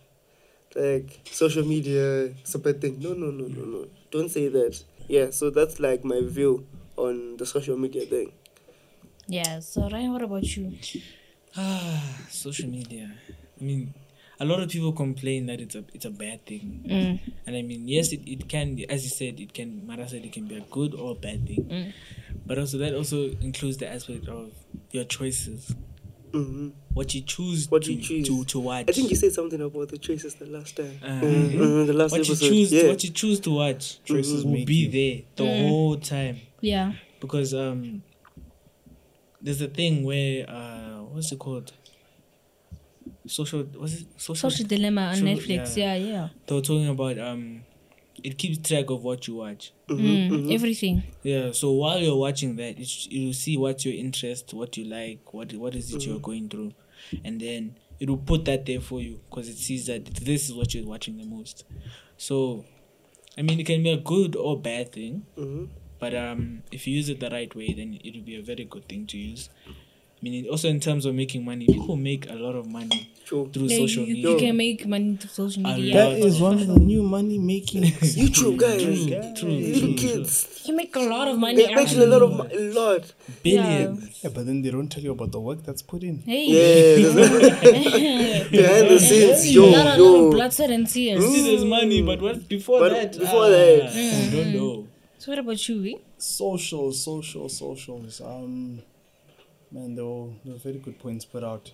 [0.76, 3.00] Like social media is a bad thing.
[3.00, 3.88] No, no, no, no, no.
[4.12, 4.84] Don't say that.
[5.08, 8.32] Yeah, so that's like my view on the social media thing.
[9.28, 9.60] Yeah.
[9.60, 10.74] So Ryan, what about you?
[11.56, 13.12] Ah, social media.
[13.60, 13.94] I mean,
[14.40, 17.20] a lot of people complain that it's a it's a bad thing, Mm.
[17.48, 19.88] and I mean, yes, it, it can, as you said, it can.
[19.88, 21.94] Mara said it can be a good or a bad thing, Mm.
[22.46, 24.52] but also that also includes the aspect of
[24.92, 25.74] your choices.
[26.32, 26.70] Mm-hmm.
[26.94, 28.28] What you choose What to, you choose.
[28.28, 28.86] to to watch.
[28.90, 31.00] I think you said something about the choices the last time.
[31.04, 32.88] Uh, Mhm, The last what you choose yeah.
[32.88, 34.90] what you choose to watch Choices will be you.
[34.92, 35.68] there the Mm.
[35.70, 36.94] whole time Yeah.
[37.22, 38.02] because um
[39.42, 41.72] there's a thing where uh what's it called
[43.26, 45.78] social what's it social, Social Dilemma on Social- Netflix.
[45.78, 45.96] yeah.
[45.96, 46.28] Yeah, yeah.
[46.46, 47.62] they were talking about um
[48.24, 50.52] it keeps track of what you watch Mhm, Mm, mhm.
[50.54, 51.04] Everything.
[51.24, 55.34] yeah so while you're watching that it, you'll see what's your interest what you like
[55.34, 56.74] what what is it you're going through
[57.24, 60.54] and then it will put that there for you because it sees that this is
[60.54, 61.66] what you're watching the most
[62.18, 62.66] so
[63.38, 65.70] i mean it can be a good or bad thing Mhm.
[66.00, 68.66] but um if you use it the right way then it will be a very
[68.66, 72.36] good thing to use i mean also in terms of making money people make a
[72.36, 73.50] lot of money True.
[73.52, 75.94] through Yeah, social you, media you can make money through social media.
[76.00, 77.84] That is one of the new money making.
[78.24, 78.82] YouTube guys.
[78.84, 80.62] True, true, Little true, kids.
[80.66, 81.58] You make a lot of money.
[81.58, 83.04] They're making a lot of a lot.
[83.44, 86.20] billions Yeah, but then they don't tell you about the work that's put in.
[86.26, 86.46] Hey.
[86.56, 87.12] Yeah.
[87.14, 90.32] there's- Behind the scenes, yo, a lot, a lot of yo.
[90.32, 91.22] blood, sweat, and tears.
[91.34, 94.88] see there's money but what before But that before ah, that- i don't know
[95.20, 95.78] So what about you?
[95.92, 95.98] eh?
[96.18, 98.22] Social, social, socials.
[98.22, 98.82] Um,
[99.72, 101.66] man, there were, there were very good points put out.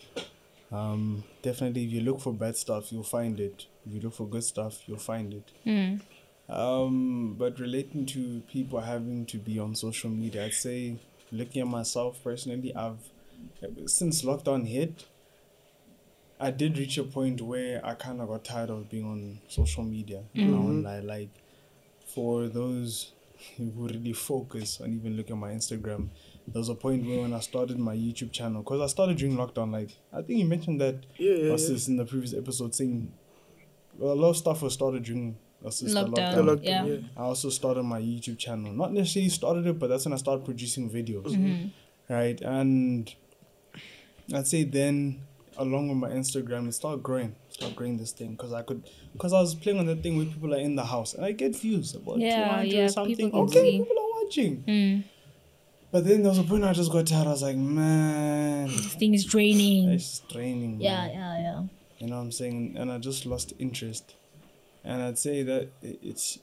[0.73, 3.67] Um, definitely, if you look for bad stuff, you'll find it.
[3.85, 5.51] If you look for good stuff, you'll find it.
[5.65, 6.01] Mm.
[6.49, 10.95] Um, but relating to people having to be on social media, I'd say
[11.31, 12.97] looking at myself personally, I've
[13.85, 15.05] since lockdown hit,
[16.39, 19.83] I did reach a point where I kind of got tired of being on social
[19.83, 20.23] media.
[20.33, 21.29] You know, and like
[22.13, 23.11] for those
[23.57, 26.09] who really focus on even look at my Instagram.
[26.47, 29.35] There was a point where when I started my YouTube channel, because I started during
[29.37, 29.71] lockdown.
[29.71, 31.73] Like I think you mentioned that Yeah, yeah, was yeah.
[31.73, 33.11] this in the previous episode, saying
[33.97, 36.15] well, a lot of stuff was started during was the Lockdown.
[36.35, 36.45] The lockdown.
[36.57, 36.85] lockdown, Yeah.
[36.85, 36.97] yeah.
[37.15, 38.73] I also started my YouTube channel.
[38.73, 41.27] Not necessarily started it, but that's when I started producing videos.
[41.27, 41.67] Mm-hmm.
[42.13, 42.41] Right.
[42.41, 43.13] And
[44.33, 45.21] I'd say then,
[45.57, 47.35] along with my Instagram, it started growing.
[47.49, 50.25] Started growing this thing because I could, because I was playing on the thing where
[50.25, 53.15] people are in the house and I get views about Yeah, 200 yeah, or something.
[53.15, 53.77] people okay, see.
[53.79, 54.63] people are watching.
[54.67, 55.03] Mm.
[55.93, 57.27] But then there was a point I just got tired.
[57.27, 59.89] I was like, man, This thing is draining.
[59.89, 60.81] it's draining.
[60.81, 61.11] Yeah, man.
[61.13, 61.63] yeah, yeah.
[61.99, 62.75] You know what I'm saying?
[62.77, 64.15] And I just lost interest.
[64.83, 66.39] And I'd say that it's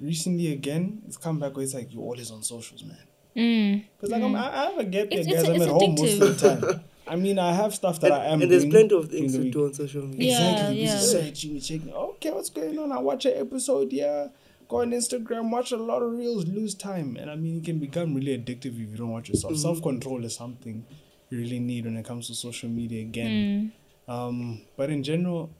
[0.00, 2.98] recently again, it's come back where it's like you're always on socials, man.
[3.36, 3.84] Mm.
[3.96, 5.44] Because like I'm, I I have a gap here, It's- guys.
[5.44, 6.80] it's- I'm it's at home most of the time.
[7.08, 9.34] I mean, I have stuff that And, I am and there's doing plenty of things
[9.36, 10.30] to do on social media.
[10.32, 10.82] Yeah, Exactly.
[10.82, 10.94] yeah.
[10.96, 11.92] Busy searching, checking.
[11.94, 12.90] Okay, what's going on?
[12.90, 13.92] I watch an episode.
[13.92, 14.28] Yeah.
[14.68, 17.16] Go on Instagram, watch a lot of reels, lose time.
[17.16, 19.52] And I mean, it can become really addictive if you don't watch yourself.
[19.52, 19.62] Mm-hmm.
[19.62, 20.84] Self control is something
[21.30, 23.72] you really need when it comes to social media again.
[24.08, 24.12] Mm.
[24.12, 25.50] Um, but in general,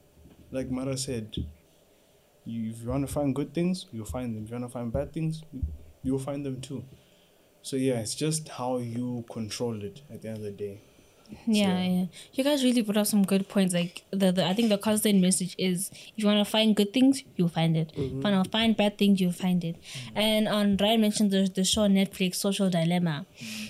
[0.51, 1.35] like Mara said,
[2.45, 4.43] you, if you want to find good things, you'll find them.
[4.43, 5.43] If you want to find bad things,
[6.03, 6.83] you'll find them too.
[7.61, 10.81] So yeah, it's just how you control it at the end of the day.
[11.45, 12.05] Yeah, yeah.
[12.33, 13.73] You guys really brought up some good points.
[13.73, 16.93] Like the, the I think the constant message is if you want to find good
[16.93, 17.91] things, you'll find it.
[17.95, 19.75] If you want to find bad things, you'll find it.
[20.15, 23.25] And um, Ryan mentioned the the show on Netflix, Social Dilemma.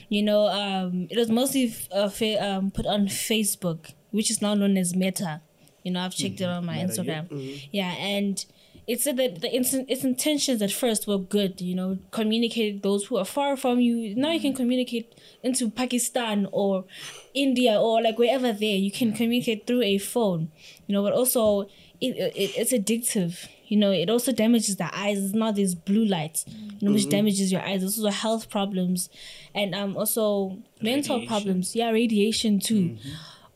[0.09, 4.53] You know, um, it was mostly uh, fa- um, put on Facebook, which is now
[4.53, 5.41] known as Meta.
[5.83, 7.21] You know, I've checked it on my Meta, yeah.
[7.23, 7.67] Instagram.
[7.71, 8.45] Yeah, and
[8.87, 11.59] it said that the its, its intentions at first were good.
[11.59, 14.15] You know, communicate those who are far from you.
[14.15, 16.85] Now you can communicate into Pakistan or
[17.33, 18.77] India or like wherever there.
[18.77, 20.51] You can communicate through a phone.
[20.87, 21.63] You know, but also
[21.99, 23.49] it, it it's addictive.
[23.67, 25.17] You know, it also damages the eyes.
[25.21, 27.83] It's not this blue light, you know, which damages your eyes.
[27.83, 29.09] Also health problems,
[29.53, 31.27] and um also mental Radiation.
[31.27, 31.75] problems.
[31.75, 32.95] Yeah, radiation too.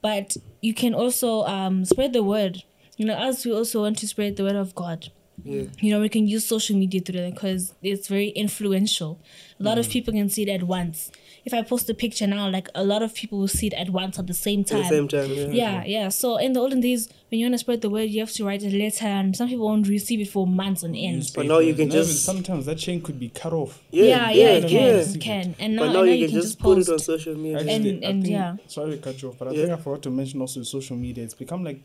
[0.02, 2.64] But you can also um spread the word.
[2.98, 5.10] You know, as we also want to spread the word of God
[5.44, 5.64] Yeah.
[5.80, 9.20] you know we can use social media through that because it's very influential
[9.60, 9.92] a lot of Mm.
[9.92, 11.12] people can see it at once
[11.46, 13.90] if i post a picture now like a lot of people will see it at
[13.90, 15.48] once at the same At time the same time, yeah.
[15.52, 18.20] yeah yeah so in the olden days when you want to spread the word you
[18.20, 21.30] have to write a letter and some people won't receive it for months on end
[21.36, 23.82] But now you can No, just sometimes that chain could be cut off.
[23.92, 25.20] yeah, yeah yeah, it can yeah.
[25.20, 27.60] can and now, But now and you can just put post it on social media.
[27.60, 28.56] Actually, And- and think- yeah.
[28.68, 29.62] Sorry to cut you off, but I Yeah.
[29.66, 31.24] think I forgot to mention also social media.
[31.24, 31.80] It's become like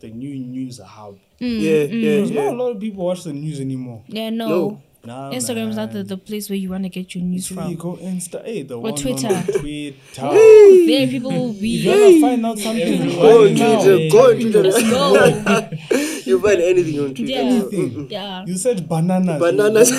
[0.00, 1.18] the new news hub.
[1.38, 4.02] yeah, yeah, Because not a lot of people watch the news anymore.
[4.08, 4.82] yeah no, No.
[5.06, 7.70] Nah, instagram is not the, the place where you want to get your news from
[7.70, 9.28] you go Insta, hey, the one Twitter.
[9.28, 9.94] on Twitter.
[10.18, 14.30] there people will be you wanna find out something, Go right on now, Twitter, go
[14.30, 14.62] on Twitter.
[14.64, 17.32] let's go you find anything on Twitter.
[17.32, 17.38] Yeah.
[17.38, 18.08] Anything.
[18.10, 19.38] yeah You said bananas.
[19.40, 19.92] Bananas.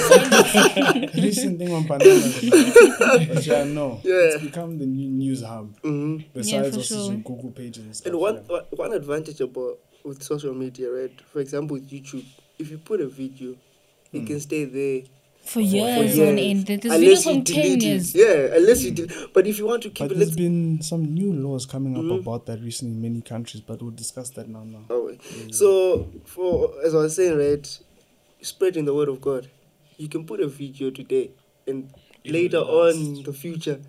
[1.15, 2.43] Recent thing on bananas.
[3.29, 4.01] but yeah, no.
[4.03, 4.35] Yeah.
[4.35, 5.73] It's become the new news hub.
[5.81, 6.25] Mhm.
[6.33, 7.15] Besides for also sure.
[7.23, 8.11] Google pages and stuff.
[8.11, 8.59] And one yeah.
[8.71, 11.11] one advantage about with social media, right?
[11.31, 12.25] For example, with YouTube,
[12.57, 13.51] if you put a video,
[14.13, 14.25] it Hmm.
[14.25, 15.03] can stay there
[15.43, 16.27] for years Yeah.
[16.29, 16.65] on end.
[16.67, 18.15] There's videos Unless you from ten delete years.
[18.15, 18.19] it.
[18.19, 19.11] Yeah, unless you did.
[19.33, 20.35] But if you want to keep But it, there's let's.
[20.37, 22.19] been some new laws coming up Mhm.
[22.19, 24.63] about that recently in many countries, but we'll discuss that now.
[24.63, 24.85] Now.
[24.89, 25.21] Oh, wait.
[25.53, 27.79] So, for as I was saying, right,
[28.41, 29.49] spreading the word of God.
[29.97, 31.31] You can put a video today,
[31.67, 31.89] and
[32.23, 33.79] It later on in the future.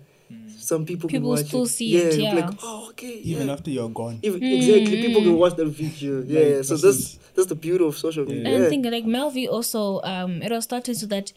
[0.57, 1.69] Some people, People can watch still it.
[1.69, 2.33] see yeah, it, yeah.
[2.35, 3.13] Like, oh, okay.
[3.13, 3.53] Even yeah.
[3.53, 4.19] after you're gone.
[4.21, 5.37] Even, exactly, people can Mm.
[5.37, 6.21] watch the video.
[6.23, 8.33] Yeah, Like, so this that's is- that's the beauty of social Yeah.
[8.35, 8.47] media.
[8.53, 8.65] And Yeah.
[8.67, 11.31] I think like Melvi also um it all started so that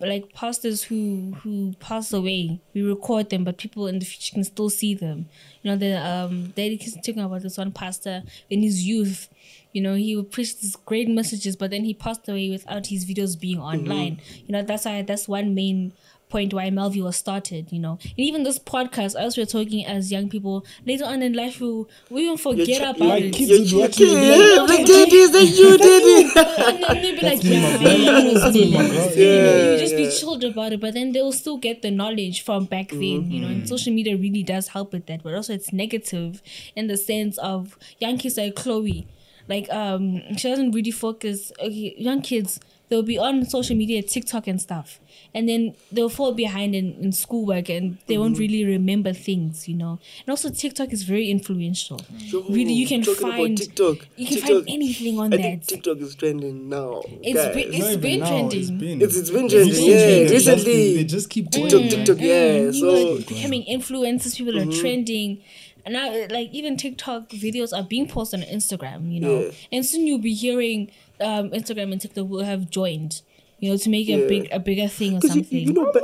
[0.00, 4.44] like pastors who who pass away we record them but people in the future can
[4.44, 5.26] still see them
[5.62, 9.28] you know the um daddy is talking about this one pastor in his youth
[9.72, 13.06] you know he would preach these great messages but then he passed away without his
[13.06, 15.92] videos being online you know that's why that's one main
[16.30, 17.98] point why Melvi was started, you know.
[18.02, 21.84] And even this podcast, as we're talking as young people, later on in life we
[22.08, 23.32] we even forget Your chi- about like it.
[23.34, 25.78] kids Your would chi- watch it and be yeah, like, they did this, they you
[25.78, 26.36] did it.
[26.36, 28.26] and then they'd be like, me, yeah, yeah, brother.
[28.28, 29.16] it was That's me, me, my it was brother.
[29.18, 29.24] me.
[29.36, 30.10] You know, Yeah, you just be yeah.
[30.10, 33.48] chilled about it, but then they'll still get the knowledge from back then, you know.
[33.48, 36.42] And social media really does help with that, but also it's negative
[36.76, 39.06] in the sense of young kids like Chloe,
[39.48, 41.50] like um, she doesn't really focus.
[41.58, 42.60] Okay, young kids
[42.90, 45.00] they'll be on social media, TikTok and stuff,
[45.32, 48.40] and then they'll fall behind in, in schoolwork and they won't mm-hmm.
[48.40, 49.98] really remember things, you know.
[50.20, 52.00] And also TikTok is very influential.
[52.18, 54.06] Yo, Really, you can find- TikTok.
[54.16, 55.42] You can TikTok, find anything on I that.
[55.42, 57.02] think TikTok is trending now.
[57.22, 58.60] It's be- Not It's even been now, trending.
[58.60, 59.00] It's been, trending.
[59.08, 59.74] It's it's been It's trending.
[59.74, 60.30] been Yeah, trending.
[60.32, 60.94] Recently.
[60.96, 61.88] They just keep TikTok, going.
[61.90, 62.72] TikTok, mm, yeah.
[62.72, 64.36] people So are becoming influencers.
[64.36, 64.80] People are mm-hmm.
[64.80, 65.42] trending,
[65.84, 69.12] and now like even TikTok videos are being posted on Instagram.
[69.12, 69.50] You know, Yeah.
[69.72, 73.22] and soon you'll be hearing um, Instagram and TikTok will have joined.
[73.60, 74.16] You know, to make Yeah.
[74.16, 75.44] a big a bigger thing or something.
[75.68, 76.02] you know, back,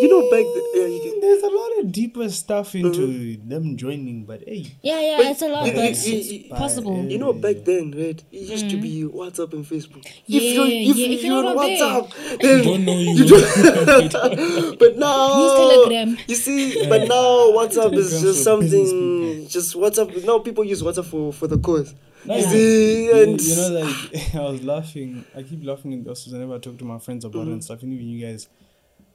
[0.00, 4.24] you know, back the, yeah, can, There's a lot of deeper stuff into them joining,
[4.24, 7.04] but hey, yeah, yeah, But it's a lot, you- but you- it's you- possible.
[7.04, 8.22] you know, back then, right?
[8.32, 10.02] It used to be WhatsApp and Facebook.
[10.04, 10.22] Mm.
[10.26, 11.78] Yeah, if you're, if, yeah, if if you're you're on not there.
[11.78, 14.76] WhatsApp, then Don't know you.
[14.78, 16.16] but now Telegram.
[16.26, 21.32] you see but now whatsapp is just something just whatsapp now people use whatsapp for
[21.32, 21.94] for the cause
[22.26, 22.48] No, you yeah.
[22.50, 25.24] see You, and you know, like I was laughing.
[25.36, 27.52] I keep laughing in the office whenever I talk to my friends about Mm-hmm.
[27.52, 27.78] and stuff.
[27.82, 28.48] Even you guys,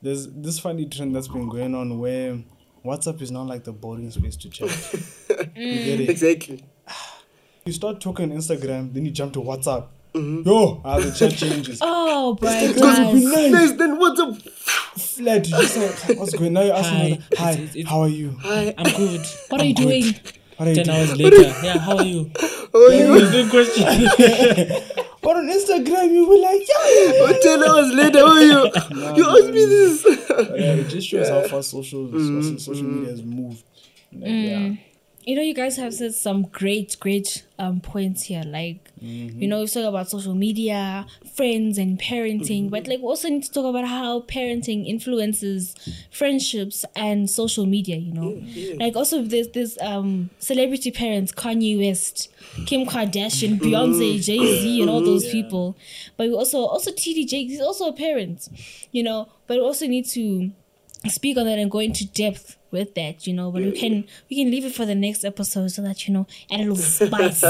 [0.02, 2.40] there's this funny trend that's been going on where
[2.86, 4.70] WhatsApp is not like the boring space to chat.
[5.56, 6.10] you get it?
[6.10, 6.64] exactly
[7.66, 9.88] You start talking on Instagram, then you jump to WhatsApp.
[10.14, 10.44] Mhm.
[10.46, 11.80] Yo, how the chat changes.
[11.84, 13.14] Oh, my because God.
[13.14, 14.42] nice then whatsapp
[15.00, 15.78] Flat, you just
[16.10, 16.54] like, what's going on?
[16.54, 17.04] Now you ask Hi.
[17.04, 18.36] me, hi, It's- it's- how are you?
[18.42, 19.22] hi I'm good.
[19.50, 19.84] What are I'm you good.
[19.84, 20.16] doing?
[20.60, 21.42] What are you Ten hours later.
[21.64, 22.30] Yeah, how are you?
[22.74, 23.84] how are you Good question.
[25.22, 27.24] But on Instagram, you were like, yeah.
[27.24, 28.64] Or 10 hours later how are you
[29.16, 33.24] you asked me this yeah, it just shows how fast social social, social media has
[33.24, 33.64] moved.
[34.12, 34.50] Like, mm.
[34.50, 34.89] Yeah.
[35.30, 38.42] You know, you guys have said some great, great um points here.
[38.44, 41.06] Like, you know, we talk about social media,
[41.36, 45.76] friends, and parenting, but like, we also need to talk about how parenting influences
[46.10, 47.98] friendships and social media.
[47.98, 48.42] You know,
[48.80, 52.30] like also there's this um celebrity parents, Kanye West,
[52.66, 55.78] Kim Kardashian, Beyonce, Jay Z, and all those people.
[56.18, 58.50] But we also also TD Jakes, he's also a parent.
[58.92, 60.52] You know, but we also need to
[61.08, 63.52] speak on that and go into depth with that, you know.
[63.52, 66.28] But we can we can leave it for the next episode so that you know
[66.52, 67.44] add a little spice.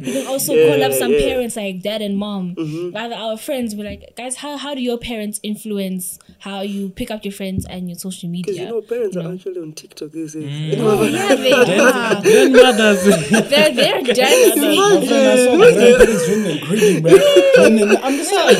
[0.00, 1.20] we can also call up some yeah.
[1.20, 2.54] parents like dad and mom,
[2.94, 3.74] rather our friends.
[3.74, 7.66] Be like, guys, how how do your parents influence how you pick up your friends
[7.66, 8.48] and your social media?
[8.48, 12.22] because you know parents you are actually on tiktok these days Oh, yeah, they are.
[12.22, 13.04] Grandmothers.
[13.48, 14.76] They're they're dancing.
[14.76, 17.64] My friend, I saw grandparents doing the greeting, bro.
[17.64, 18.58] And then I'm just like,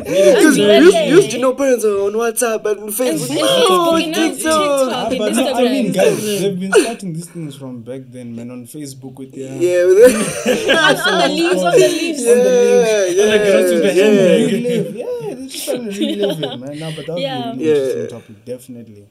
[0.00, 4.16] because we used, to know parents are on whatsapp and facebook and no Facebook and
[4.16, 4.92] now tiktok TikTok.
[4.92, 8.50] Ah, but no, I mean, guys, they've been starting these things from back then, man.
[8.50, 12.22] On Facebook with their yeah with the- on, on the leaves, on the leaves.
[12.22, 14.28] yeah Like, that's with the yeah, yeah.
[14.38, 14.52] handbag.
[14.52, 14.96] relive.
[14.96, 16.78] Yeah, they're just trying to relive it, man.
[16.78, 17.40] No, but that would Yeah.
[17.40, 17.74] be a really Yeah.
[17.76, 19.08] interesting topic, definitely.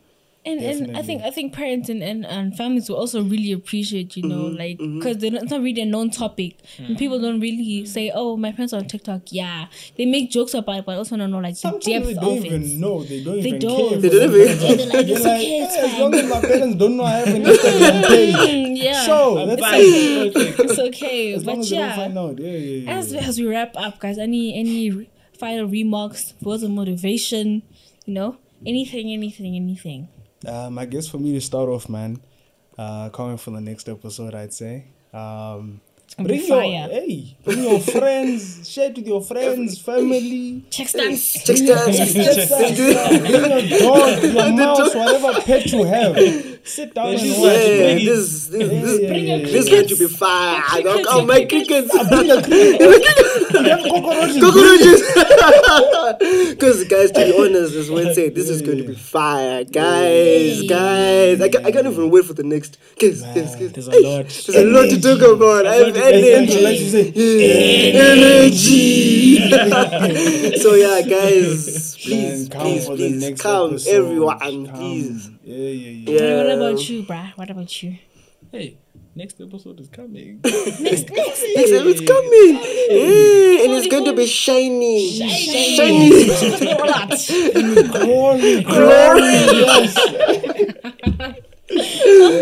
[0.49, 4.17] And, and I think I think parents and, and, and families will also really appreciate
[4.17, 8.11] you know like because it's not really a known topic and people don't really say
[8.13, 11.31] oh my parents are on TikTok yeah they make jokes about it but also don't
[11.31, 13.03] know like the Sometimes they depth don't of even it know.
[13.03, 13.89] They don't They even don't.
[13.89, 13.99] care.
[13.99, 14.61] They don't even- parents.
[14.63, 17.03] They're like, They're "It's like, okay, it's "Eh, as long as my parents don't know
[17.03, 18.35] I have an Instagram page.
[18.35, 19.79] Mm, yeah So that's Fine.
[19.81, 20.35] it.
[20.35, 20.63] Okay.
[20.63, 22.39] it's okay As but as yeah find out.
[22.39, 22.91] Yeah, yeah, yeah.
[22.97, 27.61] as as we wrap up guys any any final remarks words of motivation
[28.05, 30.07] you know anything anything anything
[30.47, 32.21] Um, I guess for me to start off, man,
[32.77, 34.85] uh, coming for the next episode, I'd say.
[35.13, 35.81] Um,
[36.17, 40.65] bring be your hey, bring your friends, share it with your friends, family.
[40.69, 42.49] check stance Check stats.
[43.19, 46.15] Bring your dog, your mouse, whatever pet you have.
[46.63, 47.23] Sit down and watch.
[47.23, 49.75] Yeah, Bring this this Yeah, this yeah, Bring your yeah, this yeah.
[49.75, 50.63] going to be fire.
[51.09, 51.91] Oh, my crickets.
[52.09, 52.81] Bring a cricket.
[53.51, 54.41] You have cockroaches.
[54.43, 55.01] Cockroaches.
[56.49, 60.61] Because guys, to be honest, this Wayne said, this is going to be fire, guys,
[60.63, 61.39] guys.
[61.41, 62.77] I, ca- I can't even wait for the next.
[62.99, 63.71] Guys, guys, guys.
[63.71, 64.25] There's a lot.
[64.25, 65.65] There's a lot to talk about.
[65.65, 66.61] I have Energy.
[66.63, 67.11] Like you energy.
[67.13, 67.91] say,
[69.39, 70.57] Energy.
[70.59, 73.95] so yeah, guys, please, man, come please, please, next come, episode.
[73.95, 74.65] everyone, Come.
[74.75, 75.29] please.
[75.43, 76.19] Yeah, yeah, yeah.
[76.19, 76.37] Yeah.
[76.43, 77.31] What about you, bruh?
[77.37, 77.97] What about you?
[78.51, 78.79] Hey,
[79.15, 80.39] next episode is coming.
[80.43, 81.11] Next, next.
[81.11, 86.25] Next coming, yeah, and it's going to be shiny, shiny,
[87.91, 90.55] Glory, glory.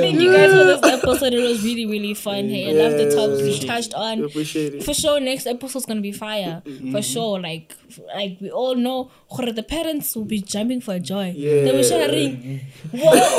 [0.01, 1.33] Thank you guys for this episode.
[1.33, 2.49] It was really, really fun.
[2.49, 4.23] Hey, I love the topics we touched on.
[4.23, 4.83] appreciate it.
[4.83, 6.61] For sure, next episode's gonna be fire.
[6.63, 6.99] For mm-hmm.
[7.01, 7.75] sure, like,
[8.15, 11.33] like we all know, the parents will be jumping for joy.
[11.35, 11.63] Yeah.
[11.67, 12.61] They were sharing,
[12.91, 13.37] whoa,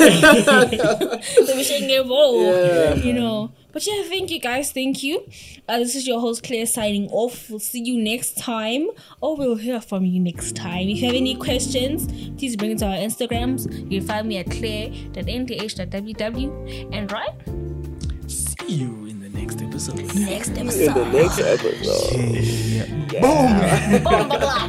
[1.45, 2.93] they were sharing, whoa, Yeah.
[2.95, 3.51] you know.
[3.71, 4.71] But yeah, thank you guys.
[4.71, 5.23] Thank you.
[5.67, 7.47] Uh, this is your host Claire signing off.
[7.49, 8.87] We'll see you next time,
[9.21, 10.89] or we'll hear from you next time.
[10.89, 12.07] If you have any questions,
[12.39, 13.71] please bring it to our Instagrams.
[13.91, 16.49] You can find me at claire.nth.ww.
[16.95, 17.29] And right,
[18.27, 19.97] See you in the next episode.
[20.15, 20.97] next episode.
[20.97, 23.21] In the next episode.
[23.21, 24.67] Boom, blah, blah, blah.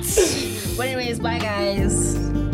[0.77, 2.50] But anyways, bye guys.